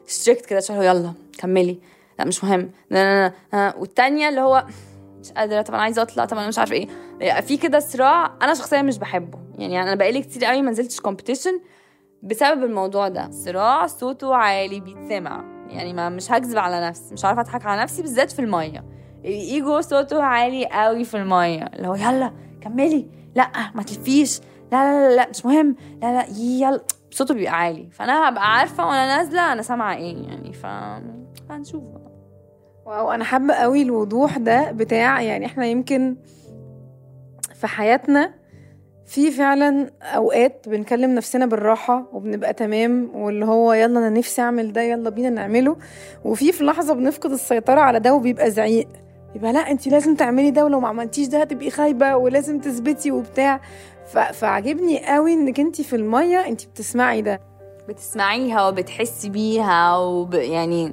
ستريكت 0.06 0.46
كده 0.46 0.60
شوية 0.60 0.88
يلا 0.90 1.12
كملي. 1.38 1.78
لا 2.18 2.24
مش 2.24 2.44
مهم. 2.44 2.70
لا 2.90 3.28
لا 3.28 3.32
لا. 3.52 3.74
والتانية 3.76 4.28
اللي 4.28 4.40
هو 4.40 4.66
مش 5.20 5.32
قادرة 5.32 5.62
طب 5.62 5.74
أنا 5.74 5.82
عايزة 5.82 6.02
أطلع 6.02 6.24
طب 6.24 6.36
أنا 6.38 6.48
مش 6.48 6.58
عارفة 6.58 6.74
إيه. 6.74 6.88
بيبقى 7.18 7.42
في 7.42 7.56
كده 7.56 7.78
صراع. 7.78 8.34
أنا 8.42 8.54
شخصيا 8.54 8.82
مش 8.82 8.98
بحبه. 8.98 9.38
يعني 9.58 9.82
أنا 9.82 9.94
بقالي 9.94 10.22
كتير 10.22 10.44
قوي 10.44 10.62
ما 10.62 10.70
نزلتش 10.70 11.00
كومبيتيشن 11.00 11.60
بسبب 12.22 12.64
الموضوع 12.64 13.08
ده. 13.08 13.30
صراع 13.30 13.86
صوته 13.86 14.34
عالي 14.34 14.80
بيتسمع. 14.80 15.44
يعني 15.68 15.92
ما 15.92 16.08
مش 16.08 16.32
هكذب 16.32 16.58
على 16.58 16.88
نفسي. 16.88 17.14
مش 17.14 17.24
عارفة 17.24 17.40
أضحك 17.40 17.66
على 17.66 17.82
نفسي 17.82 18.02
بالذات 18.02 18.32
في 18.32 18.38
المية. 18.38 18.84
الإيجو 19.24 19.80
صوته 19.80 20.22
عالي 20.22 20.66
قوي 20.66 21.04
في 21.04 21.16
المية. 21.16 21.62
اللي 21.62 21.88
هو 21.88 21.94
يلا 21.94 22.32
كملي. 22.60 23.06
لا 23.34 23.50
ما 23.74 23.82
تلفيش. 23.82 24.40
لا 24.72 24.76
لا 24.76 25.08
لا, 25.08 25.16
لا 25.16 25.28
مش 25.30 25.46
مهم. 25.46 25.76
لا 26.02 26.12
لا 26.12 26.26
يلا. 26.38 26.80
صوته 27.16 27.34
بيبقى 27.34 27.52
عالي. 27.52 27.88
فأنا 27.92 28.28
هبقى 28.28 28.52
عارفة 28.58 28.86
وأنا 28.86 29.16
نازلة 29.16 29.52
أنا 29.52 29.62
سامعة 29.62 29.94
إيه 29.96 30.16
يعني. 30.28 30.52
ف 30.52 30.66
هنشوف 31.50 31.82
واو 32.86 33.10
أنا 33.10 33.24
حابة 33.24 33.54
قوي 33.54 33.82
الوضوح 33.82 34.38
ده 34.38 34.72
بتاع 34.72 35.20
يعني 35.22 35.46
إحنا 35.46 35.66
يمكن 35.66 36.16
في 37.54 37.66
حياتنا 37.66 38.34
في 39.06 39.30
فعلا 39.30 39.90
أوقات 40.02 40.68
بنكلم 40.68 41.14
نفسنا 41.14 41.46
بالراحة 41.46 42.08
وبنبقى 42.12 42.52
تمام 42.52 43.10
واللي 43.14 43.44
هو 43.46 43.72
يلا 43.72 43.98
أنا 43.98 44.08
نفسي 44.10 44.42
أعمل 44.42 44.72
ده 44.72 44.80
يلا 44.82 45.10
بينا 45.10 45.28
نعمله. 45.30 45.76
وفي 46.24 46.52
في 46.52 46.64
لحظة 46.64 46.94
بنفقد 46.94 47.30
السيطرة 47.30 47.80
على 47.80 48.00
ده 48.00 48.14
وبيبقى 48.14 48.50
زعيق. 48.50 48.88
يبقى 49.34 49.52
لا 49.52 49.60
انت 49.70 49.88
لازم 49.88 50.14
تعملي 50.14 50.50
ده 50.50 50.64
ولو 50.64 50.80
ما 50.80 50.88
عملتيش 50.88 51.28
ده 51.28 51.40
هتبقي 51.40 51.70
خايبة 51.70 52.16
ولازم 52.16 52.58
تثبتي 52.60 53.10
وبتاع. 53.10 53.60
فعجبني 54.32 55.06
قوي 55.06 55.32
انك 55.32 55.60
انت 55.60 55.80
في 55.80 55.96
المية 55.96 56.46
انت 56.46 56.66
بتسمعي 56.66 57.22
ده. 57.22 57.40
بتسمعيها 57.88 58.68
وبتحسي 58.68 59.28
بيها 59.28 59.96
وب... 59.96 60.34
يعني 60.34 60.92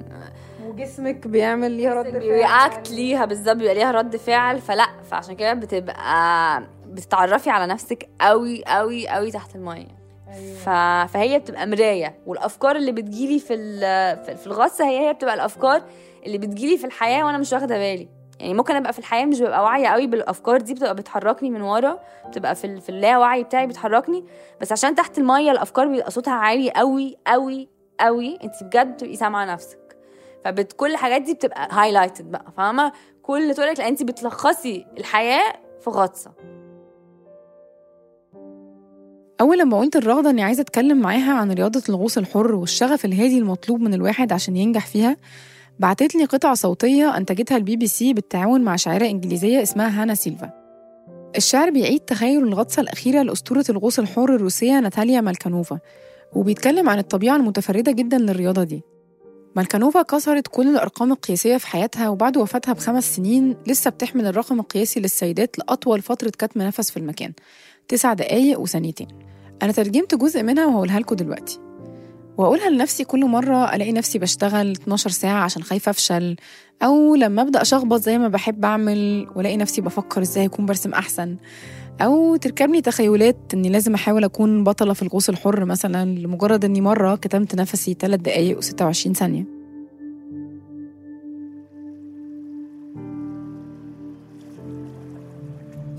وجسمك 0.67 1.27
بيعمل 1.27 1.71
ليها 1.71 1.93
رد 1.93 2.09
فعل. 2.11 2.19
بيرياكت 2.19 2.91
ليها 2.91 3.25
بالظبط 3.25 3.55
بيبقى 3.55 3.73
ليها 3.73 3.91
رد 3.91 4.15
فعل. 4.17 4.61
فلأ 4.61 4.87
فعشان 5.11 5.35
كده 5.35 5.53
بتبقى 5.53 6.63
بتتعرفي 6.87 7.49
على 7.49 7.73
نفسك 7.73 8.09
قوي 8.21 8.63
قوي 8.65 9.07
قوي 9.07 9.31
تحت 9.31 9.55
المية. 9.55 10.03
ف... 10.65 10.69
فهي 11.13 11.39
بتبقى 11.39 11.67
مراية 11.67 12.15
والأفكار 12.25 12.75
اللي 12.75 12.91
بتجيلي 12.91 13.39
في 13.39 13.53
ال... 13.53 13.79
في- 14.25 14.35
في 14.35 14.47
الغطس 14.47 14.81
هي 14.81 15.07
هي 15.07 15.13
بتبقى 15.13 15.33
الأفكار 15.33 15.81
اللي 16.25 16.37
بتجيلي 16.37 16.77
في 16.77 16.85
الحياة 16.85 17.23
وأنا 17.25 17.37
مش 17.37 17.53
واخدة 17.53 17.77
بالي. 17.77 18.07
يعني 18.39 18.53
ممكن 18.53 18.75
أبقى 18.75 18.93
في 18.93 18.99
الحياة 18.99 19.25
مش 19.25 19.41
ببقى 19.41 19.63
واعيه 19.63 19.87
قوي 19.87 20.07
بالأفكار 20.07 20.61
دي 20.61 20.73
بتبقى 20.73 20.95
بتحركني 20.95 21.49
من 21.49 21.61
ورا 21.61 21.99
بتبقى 22.27 22.55
في. 22.55 22.81
في 22.81 22.89
اللاوعي 22.89 23.43
بتاعي 23.43 23.67
بتحركني. 23.67 24.25
بس 24.61 24.71
عشان 24.71 24.95
تحت 24.95 25.17
المية 25.17 25.51
الأفكار 25.51 25.87
بيبقى 25.87 26.11
صوتها 26.11 26.33
عالي 26.33 26.71
قوي 26.71 27.17
قوي 27.27 27.69
قوي. 27.99 28.39
انت 28.43 28.63
بجد 28.63 28.93
بتبقي 28.93 29.15
سامعة 29.15 29.45
نفسك. 29.45 29.97
فبت 30.45 30.73
كل 30.73 30.91
الحاجات 30.91 31.21
دي 31.21 31.33
بتبقى 31.33 31.67
highlighted 31.71 32.31
بقى 32.31 32.45
فاهمة؟ 32.57 32.91
كل 33.23 33.55
طرق 33.55 33.79
لأن 33.79 33.87
انت 33.87 34.03
بتلخصي 34.03 34.85
الحياة 34.97 35.53
في 35.81 35.89
غطسة. 35.89 36.31
أول 39.41 39.57
لما 39.59 39.77
قلت 39.79 39.95
الرغدة 39.95 40.29
إني 40.29 40.43
عايزة 40.43 40.61
أتكلم 40.61 40.97
معاها 41.01 41.33
عن 41.33 41.51
رياضة 41.51 41.83
الغوص 41.89 42.17
الحر 42.17 42.55
والشغف 42.55 43.05
الهادي 43.05 43.37
المطلوب 43.37 43.81
من 43.81 43.93
الواحد 43.93 44.33
عشان 44.33 44.57
ينجح 44.57 44.87
فيها 44.87 45.17
بعتت 45.79 46.15
لي 46.15 46.25
قطعة 46.25 46.53
صوتية 46.53 47.17
أنتجتها 47.17 47.57
البي 47.57 47.75
بي 47.75 47.87
سي 47.87 48.13
بالتعاون 48.13 48.61
مع 48.61 48.75
شاعرة 48.75 49.05
إنجليزية 49.05 49.63
اسمها 49.63 50.01
هانا 50.01 50.15
سيلفا. 50.15 50.49
الشعر 51.37 51.69
بيعيد 51.69 51.99
تخيل 51.99 52.43
الغطسة 52.43 52.81
الأخيرة 52.81 53.21
لأسطورة 53.21 53.65
الغوص 53.69 53.99
الحر 53.99 54.35
الروسية 54.35 54.79
ناتاليا 54.79 55.21
مالكانوفا 55.21 55.79
وبيتكلم 56.33 56.89
عن 56.89 56.99
الطبيعة 56.99 57.35
المتفردة 57.35 57.91
جدا 57.91 58.17
للرياضة 58.17 58.63
دي. 58.63 58.81
مالكانوفا 59.55 60.01
كسرت 60.01 60.47
كل 60.47 60.67
الأرقام 60.69 61.11
القياسية 61.11 61.57
في 61.57 61.67
حياتها 61.67 62.09
وبعد 62.09 62.37
وفاتها 62.37 62.73
بخمس 62.73 63.15
سنين 63.15 63.55
لسه 63.67 63.89
بتحمل 63.89 64.27
الرقم 64.27 64.59
القياسي 64.59 64.99
للسيدات 64.99 65.59
لأطول 65.59 66.01
فترة 66.01 66.29
كتم 66.29 66.61
نفس 66.61 66.91
في 66.91 66.97
المكان 66.97 67.33
تسع 67.87 68.13
دقايق 68.13 68.59
وثانيتين. 68.59 69.07
أنا 69.61 69.71
ترجمت 69.71 70.15
جزء 70.15 70.43
منها 70.43 70.65
وهقولها 70.65 70.99
لكم 70.99 71.15
دلوقتي. 71.15 71.59
وأقولها 72.37 72.69
لنفسي 72.69 73.03
كل 73.03 73.25
مرة 73.25 73.75
ألاقي 73.75 73.91
نفسي 73.91 74.19
بشتغل 74.19 74.71
12 74.71 75.09
ساعة 75.09 75.43
عشان 75.43 75.63
خايفة 75.63 75.89
أفشل 75.89 76.35
أو 76.83 77.15
لما 77.15 77.41
أبدأ 77.41 77.61
أشخبط 77.61 78.01
زي 78.01 78.17
ما 78.17 78.27
بحب 78.27 78.65
أعمل 78.65 79.27
وألاقي 79.35 79.57
نفسي 79.57 79.81
بفكر 79.81 80.21
إزاي 80.21 80.45
أكون 80.45 80.65
برسم 80.65 80.93
أحسن 80.93 81.37
أو 82.01 82.35
تركبني 82.35 82.81
تخيلات 82.81 83.37
إني 83.53 83.69
لازم 83.69 83.93
أحاول 83.93 84.23
أكون 84.23 84.63
بطلة 84.63 84.93
في 84.93 85.01
الغوص 85.01 85.29
الحر 85.29 85.65
مثلا 85.65 86.05
لمجرد 86.05 86.65
إني 86.65 86.81
مرة 86.81 87.15
كتمت 87.15 87.55
نفسي 87.55 87.93
3 87.99 88.23
دقايق 88.23 88.59
و26 88.59 88.93
ثانية. 88.93 89.45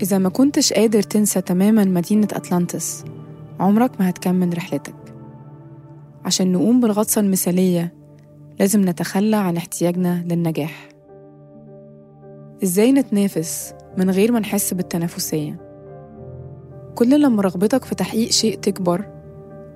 إذا 0.01 0.17
ما 0.17 0.29
كنتش 0.29 0.73
قادر 0.73 1.01
تنسى 1.01 1.41
تماما 1.41 1.85
مدينة 1.85 2.27
أتلانتس 2.33 3.03
عمرك 3.59 3.91
ما 3.99 4.09
هتكمل 4.09 4.57
رحلتك. 4.57 5.04
عشان 6.25 6.51
نقوم 6.51 6.79
بالغطسة 6.79 7.21
المثالية. 7.21 7.93
لازم 8.59 8.89
نتخلى 8.89 9.35
عن 9.35 9.57
احتياجنا 9.57 10.23
للنجاح. 10.29 10.89
إزاي 12.63 12.91
نتنافس 12.91 13.73
من 13.97 14.09
غير 14.09 14.31
ما 14.31 14.39
نحس 14.39 14.73
بالتنافسية؟ 14.73 15.61
كل 16.95 17.21
لما 17.21 17.41
رغبتك 17.41 17.83
في 17.83 17.95
تحقيق 17.95 18.31
شيء 18.31 18.57
تكبر 18.59 19.05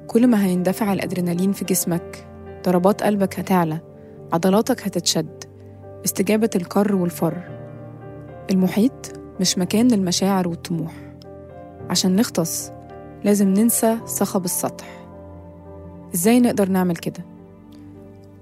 كل 0.08 0.28
ما 0.28 0.46
هيندفع 0.46 0.94
الأدرينالين 0.94 1.52
في 1.52 1.66
جسمك 1.66 2.28
ضربات 2.66 3.04
قلبك 3.04 3.40
هتعلى 3.40 3.80
عضلاتك 4.34 4.88
هتتشد 4.88 5.44
استجابة 6.06 6.50
الكر 6.56 6.96
والفر. 6.96 7.44
المحيط 8.52 9.20
مش 9.40 9.58
مكان 9.58 9.88
للمشاعر 9.88 10.48
والطموح. 10.48 10.94
عشان 11.90 12.16
نغطس 12.16 12.72
لازم 13.24 13.48
ننسى 13.48 13.98
صخب 14.06 14.46
السطح. 14.46 14.99
إزاي 16.16 16.40
نقدر 16.40 16.70
نعمل 16.70 16.96
كده؟ 16.96 17.26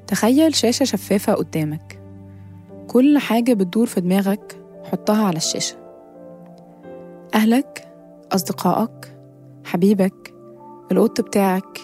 تخيل 0.07 0.55
شاشة 0.55 0.83
شفافة 0.83 1.33
قدامك. 1.33 1.99
كل 2.87 3.17
حاجة 3.17 3.53
بتدور 3.53 3.85
في 3.85 4.01
دماغك 4.01 4.57
حطها 4.91 5.25
على 5.25 5.37
الشاشة. 5.37 5.75
أهلك 7.35 7.87
أصدقائك 8.31 9.15
حبيبك 9.65 10.33
القط 10.91 11.21
بتاعك 11.21 11.79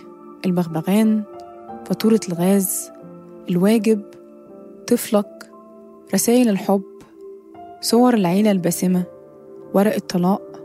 البغبغان 0.46 1.24
فاتورة 1.86 2.19
الغاز 2.30 2.91
الواجب 3.50 4.02
طفلك 4.88 5.52
رسائل 6.13 6.50
الحب 6.50 6.84
صور 7.82 8.13
العيلة 8.13 8.52
الباسمة 8.52 9.04
ورق 9.74 9.96
الطلاق 9.96 10.62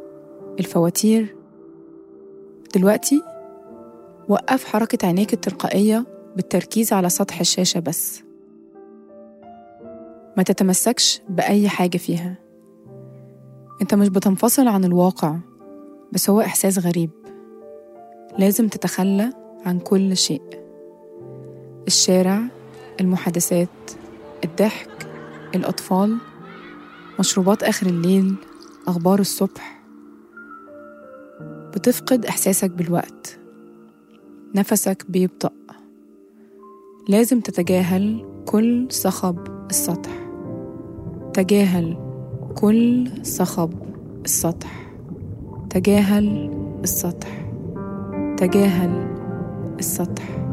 الفواتير. 0.61 1.37
دلوقتي 2.75 3.23
وقف 4.29 4.65
حركة 4.65 5.07
عينيك 5.07 5.33
التلقائية 5.33 6.07
بالتركيز 6.37 6.93
على 6.93 7.09
سطح 7.09 7.41
الشاشة 7.41 7.81
بس. 7.81 8.23
ما 10.37 10.43
تتمسكش 10.43 11.23
بأي 11.29 11.69
حاجة 11.69 11.99
فيها. 11.99 12.35
أنت 13.83 13.95
مش 13.95 14.09
بتنفصل 14.09 14.69
عن 14.69 14.85
الواقع 14.85 15.37
بس 16.13 16.31
هو 16.31 16.41
إحساس 16.41 16.79
غريب. 16.79 17.11
لازم 18.39 18.69
تتخلى 18.69 19.33
عن 19.67 19.79
كل 19.79 20.17
شيء. 20.17 20.43
الشارع 21.87 22.41
المحادثات 23.01 23.69
الضحك 24.45 25.09
الأطفال 25.55 26.19
مشروبات 27.19 27.63
آخر 27.63 27.87
الليل 27.87 28.35
أخبار 28.89 29.21
الصبح. 29.21 29.83
بتفقد 31.75 32.27
إحساسك 32.27 32.71
بالوقت. 32.71 33.39
نفسك 34.55 35.05
بيبطأ. 35.09 35.51
لازم 37.09 37.41
تتجاهل 37.41 38.27
كل 38.47 38.87
صخب 38.91 39.39
السطح. 39.71 40.11
تجاهل 41.35 41.97
كل 42.57 43.11
صخب 43.23 43.73
السطح. 44.25 44.93
تجاهل 45.71 46.51
السطح. 46.85 47.51
تجاهل 48.37 49.17
السطح. 49.79 50.48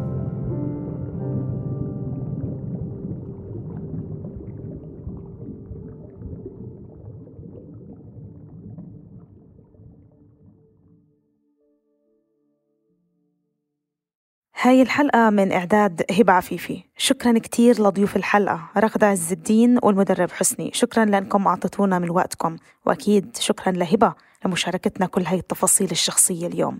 هاي 14.65 14.81
الحلقة 14.81 15.29
من 15.29 15.51
إعداد 15.51 16.01
هبة 16.11 16.33
عفيفي. 16.33 16.83
شكرا 16.97 17.39
كتير 17.39 17.81
لضيوف 17.81 18.15
الحلقة 18.15 18.69
رغدة 18.77 19.07
عز 19.07 19.31
الدين 19.31 19.79
والمدرب 19.83 20.31
حسني. 20.31 20.71
شكرا 20.73 21.05
لأنكم 21.05 21.47
أعطيتونا 21.47 21.99
من 21.99 22.09
وقتكم 22.09 22.57
وأكيد 22.85 23.37
شكرا 23.39 23.73
لهبة 23.73 24.13
لمشاركتنا 24.45 25.05
كل 25.05 25.21
هاي 25.21 25.37
التفاصيل 25.37 25.91
الشخصية 25.91 26.47
اليوم. 26.47 26.77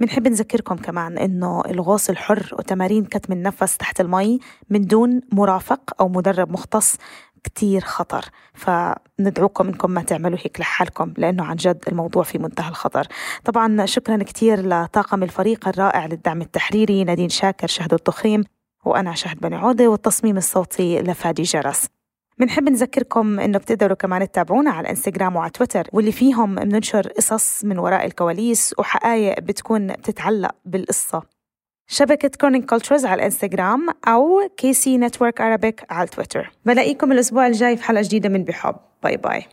بنحب 0.00 0.28
نذكركم 0.28 0.76
كمان 0.76 1.18
إنه 1.18 1.62
الغوص 1.66 2.10
الحر 2.10 2.54
وتمارين 2.58 3.04
كتم 3.04 3.32
النفس 3.32 3.76
تحت 3.76 4.00
المي 4.00 4.40
من 4.70 4.86
دون 4.86 5.20
مرافق 5.32 5.80
أو 6.00 6.08
مدرب 6.08 6.50
مختص 6.50 6.96
كتير 7.44 7.80
خطر 7.80 8.24
فندعوكم 8.54 9.68
إنكم 9.68 9.90
ما 9.90 10.02
تعملوا 10.02 10.38
هيك 10.42 10.60
لحالكم 10.60 11.14
لأنه 11.16 11.44
عن 11.44 11.56
جد 11.56 11.84
الموضوع 11.88 12.22
في 12.22 12.38
منتهى 12.38 12.68
الخطر. 12.68 13.06
طبعا 13.44 13.86
شكرا 13.86 14.22
كتير 14.22 14.68
لطاقم 14.68 15.22
الفريق 15.22 15.68
الرائع 15.68 16.06
للدعم 16.06 16.40
التحريري 16.40 17.04
نادين 17.04 17.28
شاكر 17.28 17.66
شهد 17.66 17.94
الطخيم 17.94 18.44
وأنا 18.84 19.14
شهد 19.14 19.40
بني 19.40 19.56
عودة 19.56 19.88
والتصميم 19.88 20.36
الصوتي 20.36 21.02
لفادي 21.02 21.42
جرس. 21.42 21.86
بنحب 22.38 22.68
نذكركم 22.68 23.40
إنه 23.40 23.58
بتقدروا 23.58 23.96
كمان 23.96 24.28
تتابعونا 24.28 24.70
على 24.70 24.80
الانستغرام 24.80 25.36
وعلى 25.36 25.50
تويتر 25.50 25.86
واللي 25.92 26.12
فيهم 26.12 26.54
بننشر 26.54 27.08
قصص 27.08 27.64
من 27.64 27.78
وراء 27.78 28.06
الكواليس 28.06 28.74
وحقائق 28.78 29.40
بتكون 29.40 29.86
بتتعلق 29.86 30.54
بالقصة. 30.64 31.22
شبكة 31.92 32.30
Kerning 32.40 32.64
Cultures 32.64 33.04
على 33.04 33.18
الانستغرام 33.18 33.88
أو 34.08 34.48
KC 34.56 34.98
Network 34.98 35.40
Arabic 35.40 35.84
على 35.90 36.08
تويتر 36.08 36.50
بلاقيكم 36.64 37.12
الأسبوع 37.12 37.46
الجاي 37.46 37.76
في 37.76 37.84
حلقة 37.84 38.02
جديدة 38.02 38.28
من 38.28 38.44
بحب 38.44 38.74
bye 39.02 39.16
bye 39.16 39.44